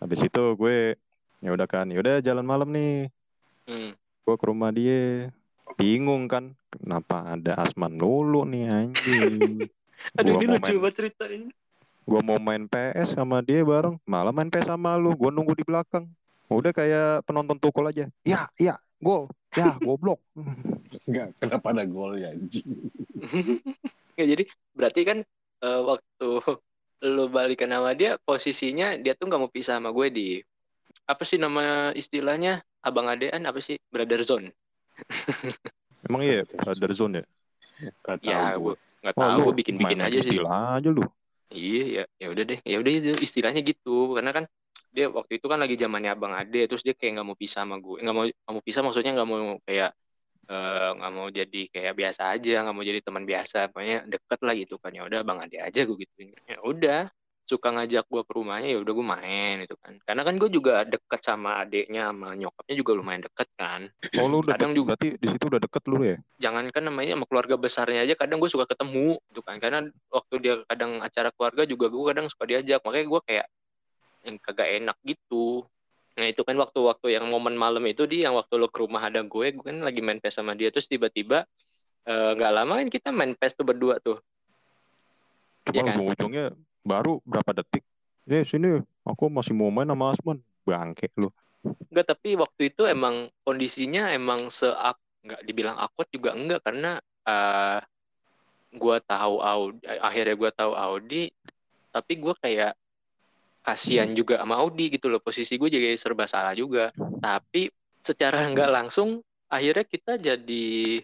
Habis 0.00 0.20
itu 0.22 0.44
gue 0.54 0.96
ya 1.38 1.50
udah 1.50 1.66
kan, 1.66 1.84
ya 1.86 2.00
udah 2.00 2.20
jalan 2.20 2.42
malam 2.42 2.68
nih. 2.70 3.12
Hmm. 3.64 3.92
Gue 4.24 4.34
ke 4.34 4.44
rumah 4.44 4.72
dia. 4.72 5.28
Bingung 5.74 6.30
kan, 6.30 6.54
kenapa 6.70 7.34
ada 7.34 7.58
Asman 7.58 7.98
dulu 7.98 8.46
nih 8.46 8.70
anjing. 8.70 9.66
Aduh 10.20 10.36
Gua 10.36 10.40
ini 10.40 10.46
lucu 10.52 10.70
main- 10.70 10.80
banget 10.84 10.94
ceritanya. 11.00 11.48
Gue 12.04 12.20
mau 12.20 12.36
main 12.36 12.68
PS 12.68 13.16
sama 13.16 13.40
dia 13.40 13.64
bareng, 13.64 13.96
malah 14.04 14.28
main 14.28 14.52
PS 14.52 14.68
sama 14.68 14.92
lu. 15.00 15.16
Gue 15.16 15.32
nunggu 15.32 15.56
di 15.56 15.64
belakang. 15.64 16.04
Udah 16.52 16.76
kayak 16.76 17.24
penonton 17.24 17.56
tukul 17.56 17.88
aja. 17.88 18.04
Ya, 18.20 18.52
ya, 18.60 18.76
gol. 19.00 19.32
Ya, 19.56 19.72
goblok. 19.86 20.20
Enggak, 21.08 21.32
kenapa 21.40 21.72
ada 21.72 21.84
gol 21.88 22.20
ya 22.20 22.36
anjing? 22.36 22.68
ya 24.20 24.24
jadi 24.28 24.44
berarti 24.76 25.00
kan 25.02 25.18
eh, 25.64 25.80
waktu 25.80 26.28
lu 27.04 27.24
balikan 27.28 27.72
sama 27.72 27.92
dia 27.96 28.16
posisinya 28.22 28.96
dia 29.00 29.12
tuh 29.18 29.26
nggak 29.28 29.40
mau 29.40 29.50
pisah 29.50 29.76
sama 29.80 29.90
gue 29.90 30.06
di 30.12 30.28
apa 31.04 31.20
sih 31.26 31.36
nama 31.36 31.92
istilahnya 31.92 32.64
abang 32.80 33.10
adean 33.10 33.44
apa 33.44 33.60
sih 33.60 33.76
brother 33.92 34.24
zone 34.24 34.48
Emang 36.08 36.22
iya, 36.24 36.44
brother 36.44 36.90
zone 36.92 37.12
ya? 37.20 37.24
Gak 38.04 38.18
tahu 38.22 38.30
ya 38.30 38.40
gue. 38.54 38.60
gue 38.62 38.74
nggak 39.04 39.16
Oh, 39.20 39.22
tahu 39.28 39.38
gue 39.52 39.54
bikin 39.60 39.74
bikin 39.76 39.98
main 39.98 40.08
aja 40.08 40.18
sih 40.24 40.32
Istilah 40.32 40.80
aja 40.80 40.88
lu. 40.88 41.04
iya 41.54 41.82
ya 41.96 42.02
ya 42.22 42.26
udah 42.32 42.44
deh 42.50 42.58
ya 42.64 42.76
udah 42.82 42.92
itu 42.92 43.10
istilahnya 43.26 43.60
gitu 43.62 44.16
karena 44.16 44.30
kan 44.36 44.44
dia 44.94 45.06
waktu 45.10 45.32
itu 45.38 45.46
kan 45.50 45.58
lagi 45.62 45.74
zamannya 45.76 46.10
abang 46.14 46.32
ade 46.34 46.66
terus 46.70 46.82
dia 46.86 46.94
kayak 46.98 47.18
nggak 47.20 47.26
mau 47.28 47.36
pisah 47.38 47.62
sama 47.66 47.76
gue 47.82 47.96
nggak 48.02 48.14
mau 48.16 48.24
nggak 48.26 48.54
mau 48.56 48.62
pisah 48.64 48.82
maksudnya 48.86 49.12
nggak 49.16 49.28
mau 49.28 49.38
kayak 49.66 49.90
eh, 50.50 50.88
nggak 50.98 51.12
mau 51.16 51.26
jadi 51.38 51.60
kayak 51.74 51.92
biasa 52.00 52.22
aja 52.34 52.52
nggak 52.64 52.74
mau 52.76 52.84
jadi 52.90 53.00
teman 53.06 53.24
biasa 53.30 53.58
pokoknya 53.72 53.96
deket 54.12 54.40
lah 54.46 54.54
gitu 54.60 54.74
kan 54.82 54.90
ya 54.96 55.02
udah 55.08 55.18
abang 55.24 55.38
ade 55.44 55.56
aja 55.60 55.80
gue 55.88 55.96
gituin 56.02 56.28
ya 56.48 56.58
udah 56.64 57.00
suka 57.44 57.68
ngajak 57.76 58.08
gue 58.08 58.22
ke 58.24 58.32
rumahnya 58.32 58.68
ya 58.72 58.78
udah 58.80 58.92
gue 58.96 59.06
main 59.06 59.56
itu 59.60 59.76
kan. 59.76 60.00
Karena 60.02 60.22
kan 60.24 60.34
gue 60.40 60.48
juga 60.48 60.82
deket 60.88 61.20
sama 61.20 61.60
adeknya 61.60 62.08
sama 62.08 62.32
nyokapnya 62.32 62.74
juga 62.74 62.92
lumayan 62.96 63.22
deket 63.28 63.48
kan. 63.60 63.80
Oh, 64.16 64.26
lu 64.26 64.40
Kadang 64.40 64.72
deket, 64.72 64.78
juga- 64.80 64.88
berarti 64.96 65.08
di 65.20 65.26
situ 65.28 65.44
udah 65.52 65.60
deket 65.60 65.82
lu 65.86 65.98
ya? 66.02 66.16
jangankan 66.34 66.82
namanya 66.90 67.14
sama 67.14 67.24
keluarga 67.30 67.54
besarnya 67.54 68.00
aja 68.04 68.14
kadang 68.18 68.42
gue 68.42 68.50
suka 68.50 68.66
ketemu 68.66 69.16
gitu 69.30 69.40
kan. 69.44 69.56
Karena 69.60 69.84
waktu 70.10 70.34
dia 70.40 70.54
kadang 70.66 70.98
acara 70.98 71.28
keluarga 71.30 71.62
juga 71.64 71.86
gue 71.92 72.04
kadang 72.10 72.26
suka 72.32 72.44
diajak. 72.48 72.80
Makanya 72.82 73.06
gue 73.06 73.20
kayak 73.28 73.46
yang 74.24 74.36
kagak 74.40 74.68
enak 74.80 74.96
gitu. 75.04 75.68
Nah 76.16 76.26
itu 76.30 76.40
kan 76.42 76.56
waktu-waktu 76.56 77.12
yang 77.12 77.28
momen 77.28 77.54
malam 77.54 77.84
itu 77.84 78.08
di 78.08 78.24
yang 78.24 78.32
waktu 78.34 78.56
lo 78.56 78.72
ke 78.72 78.80
rumah 78.80 79.04
ada 79.04 79.20
gue 79.20 79.46
gue 79.52 79.64
kan 79.64 79.78
lagi 79.84 80.00
main 80.00 80.16
PES 80.16 80.40
sama 80.40 80.56
dia. 80.56 80.72
Terus 80.72 80.88
tiba-tiba 80.88 81.44
eh, 82.08 82.30
nggak 82.34 82.52
lama 82.56 82.72
kan 82.80 82.88
kita 82.88 83.08
main 83.12 83.36
PES 83.36 83.52
tuh 83.60 83.66
berdua 83.68 84.00
tuh. 84.00 84.16
Cuma 85.64 85.74
Iya 85.74 85.82
kan? 85.86 85.96
ujung-ujungnya 85.96 86.46
baru 86.84 87.18
berapa 87.24 87.50
detik. 87.56 87.82
Eh 88.28 88.44
sini, 88.44 88.80
aku 89.04 89.32
masih 89.32 89.56
mau 89.56 89.72
main 89.72 89.88
sama 89.88 90.12
Asman. 90.12 90.38
Bangke 90.64 91.12
lu. 91.20 91.28
Enggak, 91.92 92.16
tapi 92.16 92.36
waktu 92.36 92.72
itu 92.72 92.88
emang 92.88 93.28
kondisinya 93.44 94.12
emang 94.12 94.48
se 94.48 94.68
nggak 95.24 95.40
dibilang 95.48 95.76
awkward 95.80 96.08
juga 96.12 96.36
enggak 96.36 96.60
karena 96.60 97.00
eh, 97.24 97.80
gua 98.76 99.00
tahu 99.00 99.40
Audi 99.40 99.80
akhirnya 99.88 100.36
gua 100.36 100.50
tahu 100.52 100.72
Audi 100.76 101.32
tapi 101.92 102.12
gua 102.20 102.36
kayak 102.36 102.76
kasihan 103.64 104.12
juga 104.12 104.36
sama 104.44 104.60
Audi 104.60 104.92
gitu 104.92 105.08
loh 105.08 105.24
posisi 105.24 105.56
gue 105.56 105.72
jadi 105.72 105.96
serba 105.96 106.28
salah 106.28 106.52
juga 106.52 106.92
tapi 107.24 107.72
secara 108.04 108.44
nggak 108.52 108.68
langsung 108.68 109.24
akhirnya 109.48 109.88
kita 109.88 110.20
jadi 110.20 111.00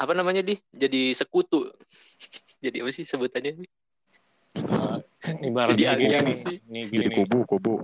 apa 0.00 0.12
namanya 0.16 0.40
di 0.40 0.56
jadi 0.72 1.12
sekutu 1.12 1.68
jadi 2.64 2.80
apa 2.80 2.90
sih 2.90 3.04
sebutannya 3.04 3.68
nih 4.52 4.62
Eh, 5.22 5.48
ibaratnya 5.48 5.94
Jadi 5.96 6.14
nih, 6.66 6.82
gini 6.90 7.06
Jadi 7.06 7.10
kubu, 7.14 7.38
kubu. 7.46 7.74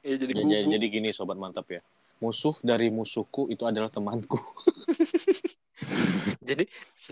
ya 0.00 0.14
jadi 0.16 0.32
Ya, 0.32 0.42
kubu. 0.42 0.50
jadi, 0.52 0.66
jadi 0.78 0.86
gini 0.88 1.08
sobat 1.12 1.36
mantap 1.36 1.68
ya. 1.70 1.80
Musuh 2.18 2.56
dari 2.64 2.88
musuhku 2.88 3.52
itu 3.52 3.68
adalah 3.68 3.92
temanku. 3.92 4.40
jadi 6.48 6.64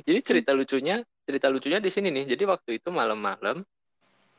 jadi 0.08 0.20
cerita 0.24 0.56
lucunya 0.56 1.04
cerita 1.28 1.52
lucunya 1.52 1.76
di 1.82 1.92
sini 1.92 2.08
nih 2.08 2.32
jadi 2.32 2.48
waktu 2.48 2.80
itu 2.80 2.88
malam-malam 2.88 3.60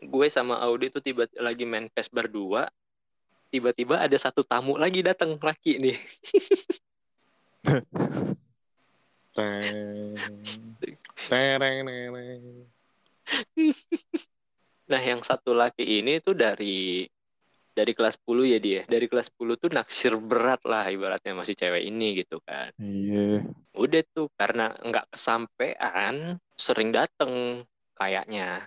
gue 0.02 0.28
sama 0.34 0.58
Audi 0.66 0.90
tuh 0.90 1.04
tiba 1.06 1.30
lagi 1.38 1.62
main 1.62 1.86
PES 1.94 2.10
berdua 2.10 2.66
tiba-tiba 3.54 4.02
ada 4.02 4.18
satu 4.18 4.42
tamu 4.42 4.76
lagi 4.76 5.06
datang 5.06 5.38
laki 5.38 5.78
nih. 5.80 5.98
Tereng, 9.36 10.80
tereng. 11.28 11.86
nah 14.86 15.02
yang 15.02 15.22
satu 15.26 15.58
laki 15.58 15.82
ini 16.02 16.22
tuh 16.22 16.38
dari 16.38 17.06
dari 17.76 17.92
kelas 17.92 18.16
10 18.22 18.48
ya 18.48 18.60
dia 18.62 18.82
dari 18.88 19.06
kelas 19.10 19.34
10 19.34 19.60
tuh 19.60 19.68
naksir 19.68 20.16
berat 20.16 20.64
lah 20.64 20.88
ibaratnya 20.88 21.36
masih 21.36 21.58
cewek 21.58 21.84
ini 21.84 22.24
gitu 22.24 22.40
kan 22.46 22.72
Iya. 22.80 23.44
udah 23.76 24.02
tuh 24.16 24.32
karena 24.40 24.72
nggak 24.80 25.12
kesampean 25.12 26.40
sering 26.56 26.96
dateng 26.96 27.66
kayaknya 28.00 28.64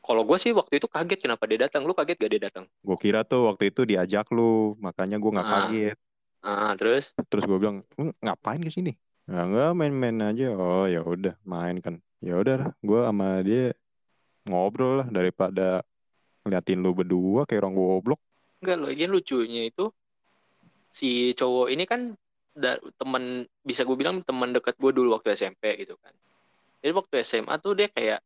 kalau 0.00 0.22
gue 0.22 0.38
sih 0.38 0.54
waktu 0.54 0.78
itu 0.78 0.86
kaget 0.86 1.18
kenapa 1.18 1.44
dia 1.50 1.66
datang 1.66 1.82
lu 1.82 1.92
kaget 1.92 2.16
gak 2.16 2.30
dia 2.30 2.42
datang 2.46 2.64
Gue 2.80 2.96
kira 2.96 3.26
tuh 3.26 3.50
waktu 3.50 3.74
itu 3.74 3.82
diajak 3.82 4.30
lu, 4.30 4.78
makanya 4.78 5.18
gue 5.18 5.30
nggak 5.34 5.48
Ah. 5.50 5.54
kaget. 5.66 5.96
ah 6.46 6.72
terus 6.78 7.10
Terus 7.26 7.42
gue 7.42 7.58
bilang, 7.58 7.82
ngapain 8.22 8.62
ke 8.62 8.70
sini? 8.70 8.94
Ya 9.26 9.42
enggak 9.42 9.74
main-main 9.74 10.14
aja. 10.30 10.54
Oh 10.54 10.86
ya 10.86 11.02
udah 11.02 11.34
main 11.42 11.82
kan. 11.82 11.98
Ya 12.22 12.38
udah, 12.38 12.70
gue 12.78 13.00
sama 13.02 13.42
dia 13.42 13.74
ngobrol 14.46 15.02
lah 15.04 15.08
daripada 15.10 15.82
ngeliatin 16.46 16.78
lu 16.78 16.94
berdua 16.94 17.42
kayak 17.44 17.66
orang 17.66 17.74
goblok. 17.74 18.20
Enggak 18.62 18.76
loh, 18.78 18.90
yang 18.94 19.10
lucunya 19.12 19.68
itu 19.68 19.90
si 20.94 21.34
cowok 21.36 21.68
ini 21.68 21.84
kan 21.84 22.14
temen 22.96 23.44
bisa 23.60 23.84
gue 23.84 23.96
bilang 24.00 24.24
teman 24.24 24.54
dekat 24.56 24.80
gue 24.80 24.88
dulu 24.94 25.12
waktu 25.12 25.36
SMP 25.36 25.76
gitu 25.84 25.98
kan. 26.00 26.14
Jadi 26.80 26.92
waktu 26.96 27.14
SMA 27.20 27.54
tuh 27.60 27.76
dia 27.76 27.90
kayak 27.92 28.24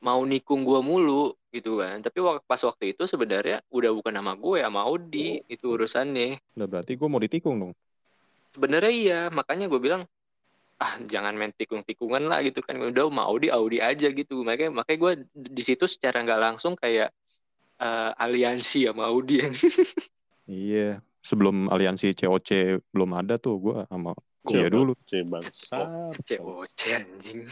mau 0.00 0.24
nikung 0.24 0.64
gue 0.64 0.80
mulu 0.80 1.36
gitu 1.52 1.78
kan. 1.78 2.00
Tapi 2.02 2.18
pas 2.48 2.58
waktu 2.64 2.96
itu 2.96 3.04
sebenarnya 3.04 3.60
udah 3.70 3.92
bukan 3.92 4.16
nama 4.16 4.32
gue 4.34 4.58
sama 4.64 4.82
Audi 4.88 5.44
itu 5.46 5.76
urusannya. 5.76 6.40
Udah 6.56 6.66
berarti 6.66 6.96
gue 6.96 7.08
mau 7.12 7.20
ditikung 7.20 7.60
dong. 7.60 7.72
Sebenarnya 8.50 8.90
iya, 8.90 9.20
makanya 9.30 9.70
gue 9.70 9.78
bilang 9.78 10.02
ah 10.80 10.96
jangan 11.04 11.36
main 11.36 11.52
tikung-tikungan 11.52 12.24
lah 12.24 12.40
gitu 12.40 12.64
kan 12.64 12.80
udah 12.80 13.12
mau 13.12 13.28
Audi 13.28 13.52
Audi 13.52 13.84
aja 13.84 14.08
gitu 14.08 14.40
makanya 14.40 14.80
makanya 14.80 14.98
gue 14.98 15.12
di 15.36 15.62
situ 15.62 15.84
secara 15.84 16.24
nggak 16.24 16.40
langsung 16.40 16.72
kayak 16.72 17.12
eh, 17.76 18.10
aliansi 18.16 18.88
sama 18.88 19.12
Audi 19.12 19.44
Iya. 20.50 20.98
Sebelum 21.20 21.70
aliansi 21.70 22.16
COC 22.16 22.80
belum 22.90 23.10
ada 23.14 23.38
tuh 23.38 23.54
gue 23.60 23.78
sama 23.86 24.16
dia 24.48 24.66
dulu. 24.72 24.96
C 25.06 25.22
bangsat. 25.22 26.16
COC 26.26 26.80
anjing 26.96 27.44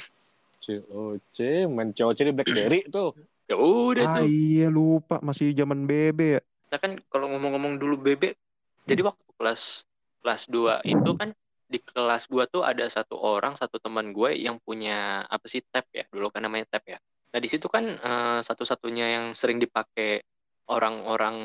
COC, 0.58 1.38
main 1.70 1.94
COC 1.94 2.18
di 2.26 2.33
Blackberry 2.35 2.81
tuh. 2.90 3.14
ya 3.48 3.57
udah 3.57 4.05
Ah 4.05 4.16
tuh 4.20 4.29
iya 4.29 4.68
lupa 4.68 5.22
masih 5.24 5.57
zaman 5.57 5.88
BB 5.88 6.20
ya. 6.37 6.40
Nah 6.68 6.79
kan 6.81 7.00
kalau 7.09 7.33
ngomong-ngomong 7.33 7.81
dulu 7.81 7.96
bebek, 7.96 8.37
jadi 8.85 9.00
waktu 9.09 9.24
kelas 9.40 9.88
kelas 10.20 10.42
2 10.52 10.85
itu 10.85 11.11
kan 11.16 11.33
di 11.68 11.78
kelas 11.85 12.26
gua 12.33 12.48
tuh 12.48 12.64
ada 12.64 12.88
satu 12.88 13.20
orang, 13.20 13.54
satu 13.61 13.76
teman 13.76 14.11
gue 14.16 14.33
yang 14.40 14.57
punya 14.64 15.28
apa 15.28 15.44
sih 15.46 15.61
tab 15.68 15.85
ya, 15.92 16.09
dulu 16.09 16.33
kan 16.33 16.40
namanya 16.40 16.64
tab 16.72 16.83
ya. 16.88 16.96
Nah 17.28 17.38
di 17.38 17.48
situ 17.48 17.68
kan 17.68 17.85
eh, 17.85 18.40
satu-satunya 18.40 19.07
yang 19.20 19.24
sering 19.37 19.61
dipakai 19.61 20.24
orang-orang 20.68 21.37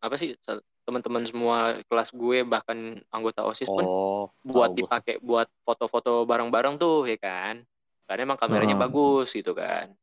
apa 0.00 0.16
sih 0.20 0.36
teman-teman 0.84 1.24
semua 1.24 1.80
kelas 1.88 2.12
gue 2.12 2.44
bahkan 2.44 3.00
anggota 3.08 3.40
OSIS 3.44 3.68
pun 3.68 3.84
Oh, 3.84 4.28
buat 4.44 4.76
dipakai 4.76 5.16
buat 5.24 5.48
foto-foto 5.64 6.28
bareng-bareng 6.28 6.76
tuh 6.76 7.08
ya 7.08 7.16
kan. 7.16 7.64
Karena 8.04 8.28
emang 8.28 8.36
kameranya 8.36 8.76
Ah. 8.76 8.84
bagus 8.84 9.32
gitu 9.32 9.56
kan. 9.56 9.96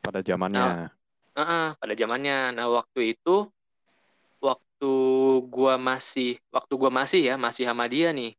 Pada 0.00 0.24
zamannya. 0.24 0.88
Heeh, 1.36 1.66
pada 1.76 1.92
zamannya. 1.92 2.56
Nah, 2.56 2.66
waktu 2.72 3.12
itu 3.12 3.52
waktu 4.40 4.92
gua 5.50 5.76
masih 5.76 6.40
waktu 6.48 6.72
gua 6.78 6.88
masih 6.88 7.20
ya, 7.28 7.34
masih 7.36 7.68
sama 7.68 7.84
dia 7.90 8.14
nih. 8.14 8.37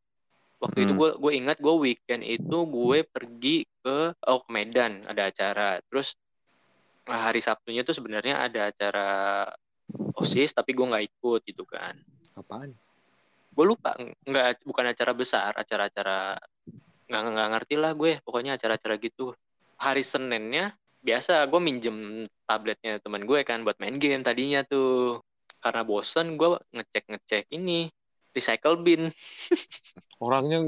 Waktu 0.60 0.78
itu 0.84 0.92
Hmm. 0.92 1.00
gue 1.00 1.10
gue 1.16 1.32
ingat 1.40 1.56
gue 1.56 1.74
weekend 1.74 2.20
itu 2.20 2.58
gue 2.68 2.98
pergi 3.08 3.64
ke 3.80 4.12
oh, 4.28 4.44
Medan 4.52 5.08
ada 5.08 5.32
acara. 5.32 5.80
Terus 5.88 6.12
nah, 7.08 7.32
hari 7.32 7.40
Sabtunya 7.40 7.80
tuh 7.80 7.96
sebenarnya 7.96 8.44
ada 8.44 8.68
acara 8.68 9.08
OSIS 10.20 10.52
tapi 10.52 10.76
gue 10.76 10.84
nggak 10.84 11.04
ikut 11.08 11.40
gitu 11.48 11.64
kan. 11.64 11.96
Apaan? 12.36 12.76
Gue 13.56 13.64
lupa 13.64 13.96
nggak 14.28 14.62
bukan 14.68 14.84
acara 14.92 15.12
besar, 15.16 15.56
acara-acara 15.56 16.36
nggak 17.08 17.22
nggak 17.24 17.48
ngerti 17.56 17.74
lah 17.80 17.92
gue. 17.96 18.20
Pokoknya 18.20 18.60
acara-acara 18.60 19.00
gitu. 19.00 19.32
Hari 19.80 20.04
Seninnya 20.04 20.76
biasa 21.00 21.48
gue 21.48 21.60
minjem 21.64 22.28
tabletnya 22.44 23.00
teman 23.00 23.24
gue 23.24 23.40
kan 23.48 23.64
buat 23.64 23.80
main 23.80 23.96
game 23.96 24.20
tadinya 24.20 24.60
tuh 24.68 25.24
karena 25.64 25.80
bosen 25.80 26.36
gue 26.36 26.60
ngecek 26.76 27.04
ngecek 27.08 27.44
ini 27.56 27.88
recycle 28.36 28.76
bin 28.84 29.08
Orangnya 30.20 30.60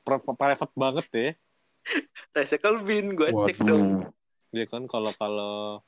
pri- 0.00 0.34
private 0.34 0.74
banget 0.74 1.06
ya. 1.12 1.30
recycle 2.32 2.80
bin 2.80 3.12
gue 3.12 3.28
cek 3.28 3.60
dong. 3.60 4.08
Dia 4.48 4.64
kan 4.64 4.88
kalau 4.88 5.12
kalau 5.12 5.84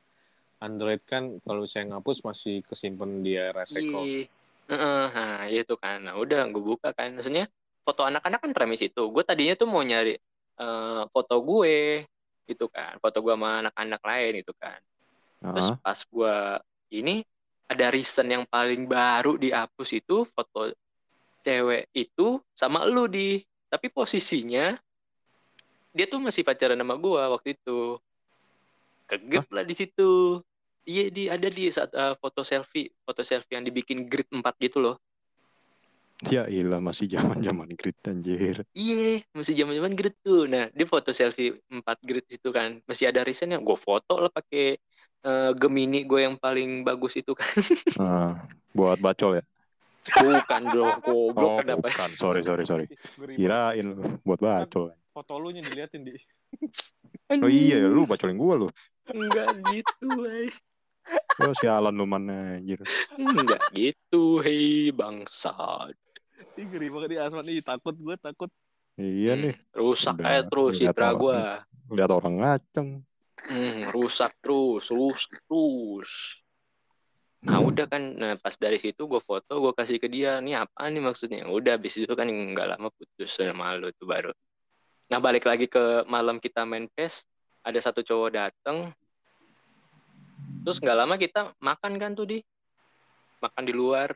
Android 0.61 1.01
kan 1.09 1.41
kalau 1.41 1.65
saya 1.65 1.89
ngapus 1.89 2.21
masih 2.21 2.61
kesimpan 2.69 3.25
dia 3.25 3.51
recycle. 3.57 4.05
Iya. 4.05 4.29
Heeh, 4.67 5.05
nah 5.15 5.43
itu 5.47 5.75
kan. 5.79 6.05
Nah 6.05 6.15
udah 6.19 6.45
gue 6.51 6.61
buka 6.61 6.93
kan. 6.93 7.17
Maksudnya 7.17 7.49
foto 7.87 8.05
anak-anak 8.05 8.41
kan 8.43 8.53
premis 8.53 8.83
itu. 8.83 9.09
Gue 9.09 9.23
tadinya 9.25 9.55
tuh 9.57 9.69
mau 9.71 9.81
nyari 9.81 10.19
eh, 10.61 11.03
foto 11.09 11.37
gue 11.41 12.05
gitu 12.45 12.67
kan. 12.69 12.99
Foto 13.01 13.25
gue 13.25 13.33
sama 13.33 13.65
anak-anak 13.65 14.03
lain 14.05 14.33
gitu 14.45 14.53
kan. 14.59 14.79
Terus 15.41 15.69
pas 15.81 15.99
gue 16.03 16.37
ini 16.93 17.23
ada 17.67 17.87
reason 17.91 18.27
yang 18.27 18.45
paling 18.47 18.87
baru 18.87 19.39
dihapus 19.39 19.91
itu 19.95 20.27
foto 20.35 20.71
cewek 21.47 21.87
itu 21.95 22.43
sama 22.51 22.83
lu 22.83 23.07
di. 23.07 23.39
Tapi 23.71 23.87
posisinya 23.91 24.75
dia 25.95 26.07
tuh 26.11 26.19
masih 26.19 26.43
pacaran 26.43 26.79
sama 26.79 26.99
gue 26.99 27.23
waktu 27.23 27.55
itu. 27.55 28.03
Kegep 29.07 29.47
lah 29.55 29.63
di 29.63 29.75
situ. 29.79 30.43
Iya 30.83 31.05
di. 31.15 31.23
Ada 31.31 31.47
di 31.47 31.71
saat 31.71 31.95
eh, 31.95 32.15
foto 32.19 32.43
selfie 32.43 32.91
foto 33.07 33.23
selfie 33.23 33.55
yang 33.55 33.63
dibikin 33.63 34.11
grid 34.11 34.27
4 34.35 34.43
gitu 34.59 34.83
loh. 34.83 34.99
Ya 36.33 36.49
ilah 36.49 36.81
masih 36.81 37.13
zaman 37.13 37.45
zaman 37.45 37.69
grid 37.77 37.93
anjir. 38.09 38.65
iya 38.73 39.21
masih 39.37 39.53
zaman 39.53 39.79
zaman 39.79 39.93
grid 39.95 40.17
tuh. 40.25 40.51
Nah 40.51 40.73
dia 40.75 40.87
foto 40.89 41.15
selfie 41.15 41.63
4 41.71 41.83
grid 42.03 42.27
situ 42.27 42.51
kan. 42.51 42.83
Masih 42.91 43.07
ada 43.07 43.23
reasonnya 43.23 43.63
gue 43.63 43.79
foto 43.79 44.19
lah 44.19 44.33
pakai 44.33 44.81
eh, 45.23 45.51
Gemini 45.55 46.03
gue 46.03 46.27
yang 46.27 46.35
paling 46.41 46.83
bagus 46.83 47.15
itu 47.19 47.33
kan. 47.39 47.51
Ah, 47.97 48.33
buat 48.75 48.99
bacol 48.99 49.41
ya. 49.41 49.45
Bukan 50.15 50.63
dong 50.71 50.97
goblok 51.07 51.51
Oh, 51.51 51.59
kenapa 51.63 51.87
bukan. 51.89 52.11
Sorry, 52.15 52.41
sorry, 52.43 52.65
sorry. 52.65 52.87
Kirain 53.39 53.87
lu 53.93 54.21
buat 54.23 54.39
bacol. 54.39 54.95
Foto 55.11 55.35
lu 55.41 55.51
nya 55.51 55.65
diliatin 55.65 56.05
di. 56.05 56.13
Oh 57.43 57.51
iya, 57.51 57.83
ya, 57.83 57.89
lu 57.91 58.07
bacolin 58.07 58.39
gua 58.39 58.55
lu. 58.55 58.69
enggak 59.07 59.49
gitu 59.71 60.09
hei 60.27 60.51
Oh, 61.39 61.55
sialan 61.55 61.95
lu 61.95 62.07
mana 62.09 62.59
anjir. 62.59 62.83
enggak 63.15 63.63
gitu 63.71 64.43
hei 64.43 64.91
bangsat 64.91 65.95
Ih, 66.57 66.65
ngeri 66.69 66.89
banget 66.89 67.09
di 67.13 67.19
Asman 67.21 67.45
nih. 67.45 67.61
Takut 67.61 67.97
gue 67.97 68.17
takut. 68.17 68.51
Iya 68.97 69.37
Hmm, 69.37 69.43
nih, 69.45 69.55
rusak 69.77 70.17
Udah, 70.17 70.29
aja 70.41 70.43
terus 70.49 70.73
citra 70.81 71.09
gue 71.13 71.39
lihat 71.93 72.11
orang 72.13 72.35
ngaceng. 72.41 72.89
Hmm, 73.45 73.81
rusak 73.93 74.33
terus, 74.41 74.89
rusak 74.89 75.37
terus. 75.45 76.41
Nah 77.45 77.61
udah 77.61 77.85
kan, 77.85 78.03
nah 78.17 78.33
pas 78.41 78.57
dari 78.57 78.81
situ 78.81 79.05
gue 79.05 79.21
foto, 79.21 79.61
gue 79.61 79.73
kasih 79.77 80.01
ke 80.01 80.09
dia, 80.09 80.41
nih 80.41 80.65
apa 80.65 80.89
nih 80.89 81.05
maksudnya? 81.05 81.45
Udah, 81.47 81.77
habis 81.77 81.95
itu 82.01 82.11
kan 82.17 82.27
nggak 82.27 82.77
lama 82.77 82.89
putus 82.97 83.37
sama 83.37 83.77
lu 83.77 83.93
tuh 83.95 84.09
baru. 84.09 84.33
Nah 85.13 85.19
balik 85.21 85.45
lagi 85.47 85.69
ke 85.71 86.03
malam 86.11 86.41
kita 86.43 86.67
main 86.67 86.89
PES, 86.97 87.23
ada 87.63 87.79
satu 87.79 88.03
cowok 88.03 88.31
dateng, 88.35 88.91
terus 90.67 90.81
nggak 90.83 90.99
lama 90.99 91.15
kita 91.21 91.55
makan 91.63 91.93
kan 92.01 92.11
tuh 92.17 92.27
di, 92.27 92.39
makan 93.39 93.65
di 93.69 93.75
luar, 93.77 94.11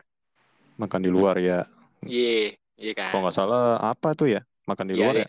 Makan 0.81 1.01
di 1.05 1.11
luar 1.13 1.37
ya. 1.37 1.69
iya, 2.09 2.57
iya 2.81 2.93
kan. 2.97 3.13
Kalau 3.13 3.23
nggak 3.29 3.37
salah 3.37 3.77
apa 3.85 4.17
tuh 4.17 4.33
ya? 4.33 4.41
Makan 4.65 4.89
di 4.89 4.95
Iya, 4.97 5.05
luar 5.05 5.15
iya. 5.15 5.27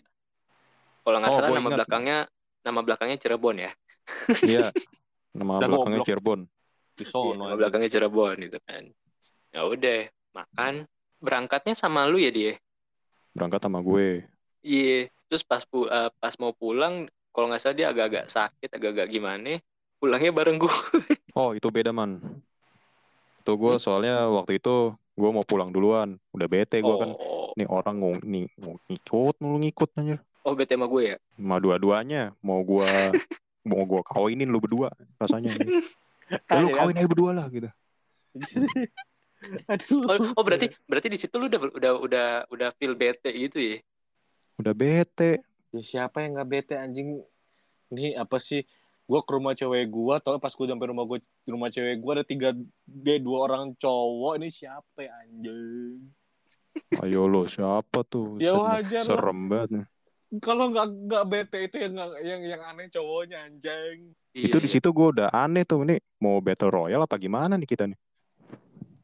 Kalau 1.04 1.16
nggak 1.20 1.30
Oh, 1.30 1.36
salah 1.36 1.48
nama 1.52 1.60
ingat. 1.60 1.76
belakangnya 1.76 2.18
nama 2.64 2.80
belakangnya 2.80 3.16
Cirebon 3.20 3.56
ya. 3.60 3.70
Iya. 4.42 4.66
Nama 5.36 5.52
belakangnya. 5.64 6.00
Cirebon. 6.08 6.40
Di 6.92 7.04
Iya, 7.04 7.12
sono. 7.12 7.48
anjing. 7.48 7.58
belakangnya 7.58 7.90
Cirebon 7.90 8.36
gitu 8.40 8.58
kan. 8.64 8.82
Ya 9.52 9.60
udah, 9.64 10.00
makan. 10.32 10.74
Berangkatnya 11.22 11.74
sama 11.78 12.04
lu 12.08 12.18
ya 12.18 12.30
dia. 12.34 12.54
Berangkat 13.32 13.62
sama 13.62 13.78
gue. 13.80 14.26
Iya, 14.60 15.08
terus 15.30 15.42
pas 15.42 15.62
pu- 15.64 15.88
eh, 15.88 16.10
pas 16.18 16.34
mau 16.38 16.52
pulang, 16.52 17.06
kalau 17.32 17.48
nggak 17.48 17.60
salah 17.62 17.76
dia 17.78 17.86
agak-agak 17.90 18.28
sakit, 18.28 18.70
agak-agak 18.70 19.08
gimana, 19.08 19.58
pulangnya 19.98 20.30
bareng 20.30 20.58
gue. 20.60 20.68
Oh, 21.32 21.56
itu 21.56 21.72
beda, 21.72 21.96
Man. 21.96 22.20
Itu 23.40 23.56
gue 23.56 23.80
soalnya 23.80 24.28
waktu 24.28 24.60
itu 24.60 24.92
gue 25.16 25.30
mau 25.32 25.48
pulang 25.48 25.72
duluan. 25.72 26.20
Udah 26.36 26.44
bete 26.44 26.84
gue 26.84 26.92
kan. 26.92 27.16
Oh, 27.16 27.56
Nih 27.56 27.64
orang 27.68 27.96
ng 27.96 28.20
nih, 28.20 28.44
ng- 28.60 28.80
ngikut 28.88 29.34
mulu 29.40 29.56
ngikut 29.60 29.88
anjir. 29.96 30.20
oh 30.44 30.52
bete 30.52 30.76
sama 30.76 30.88
gue 30.92 31.02
ya. 31.08 31.16
Sama 31.36 31.56
dua-duanya 31.56 32.36
mau 32.44 32.60
gua 32.60 32.84
mau 33.68 33.80
gua 33.88 34.04
kawinin 34.04 34.52
lu 34.52 34.60
berdua 34.60 34.92
rasanya. 35.16 35.56
Ya, 36.30 36.60
lu 36.60 36.68
kawin 36.70 36.96
aja 36.96 37.08
berdua 37.08 37.30
lah 37.34 37.46
gitu. 37.48 37.70
Aduh. 39.72 40.06
Oh, 40.06 40.38
oh 40.38 40.44
berarti 40.46 40.70
berarti 40.86 41.08
di 41.10 41.18
situ 41.18 41.34
lu 41.34 41.50
udah 41.50 41.60
udah 41.74 41.92
udah 41.98 42.26
udah 42.46 42.68
feel 42.78 42.94
bete 42.94 43.30
gitu 43.34 43.58
ya. 43.58 43.76
Udah 44.62 44.74
bete. 44.74 45.42
Ya 45.74 45.82
siapa 45.82 46.22
yang 46.22 46.38
nggak 46.38 46.48
bete 46.48 46.74
anjing? 46.78 47.18
Ini 47.90 48.16
apa 48.16 48.38
sih? 48.38 48.62
Gua 49.02 49.20
ke 49.26 49.34
rumah 49.34 49.52
cewek 49.52 49.90
gua, 49.90 50.22
tau 50.22 50.38
pas 50.38 50.54
gua 50.54 50.66
sampai 50.70 50.88
rumah 50.88 51.04
gua 51.04 51.18
di 51.18 51.50
rumah 51.50 51.68
cewek 51.68 51.98
gua 51.98 52.22
ada 52.22 52.24
tiga 52.24 52.54
dia 52.86 53.16
dua 53.18 53.50
orang 53.50 53.74
cowok. 53.74 54.38
Ini 54.38 54.48
siapa 54.48 54.98
ya, 55.02 55.12
anjing? 55.26 56.06
Ayo 57.02 57.28
lo 57.28 57.44
siapa 57.44 58.06
tuh? 58.06 58.38
Ya 58.40 58.54
wajar 58.56 59.04
lah. 59.04 59.18
Serem 59.18 59.40
banget. 59.50 59.84
Kalau 60.40 60.72
nggak 60.72 60.86
nggak 61.12 61.24
bete 61.28 61.58
itu 61.68 61.76
yang 61.76 61.92
nggak- 61.92 62.20
yang 62.24 62.40
yang 62.56 62.62
aneh 62.64 62.88
cowoknya 62.88 63.38
anjing. 63.44 64.16
Itu 64.32 64.56
di 64.56 64.68
Iya. 64.70 64.80
situ 64.80 64.88
gua 64.96 65.12
udah 65.12 65.28
aneh 65.28 65.68
tuh 65.68 65.84
nih 65.84 66.00
mau 66.24 66.40
battle 66.40 66.72
royale 66.72 67.04
apa 67.04 67.20
gimana 67.20 67.60
nih 67.60 67.68
kita 67.68 67.84
nih? 67.84 67.98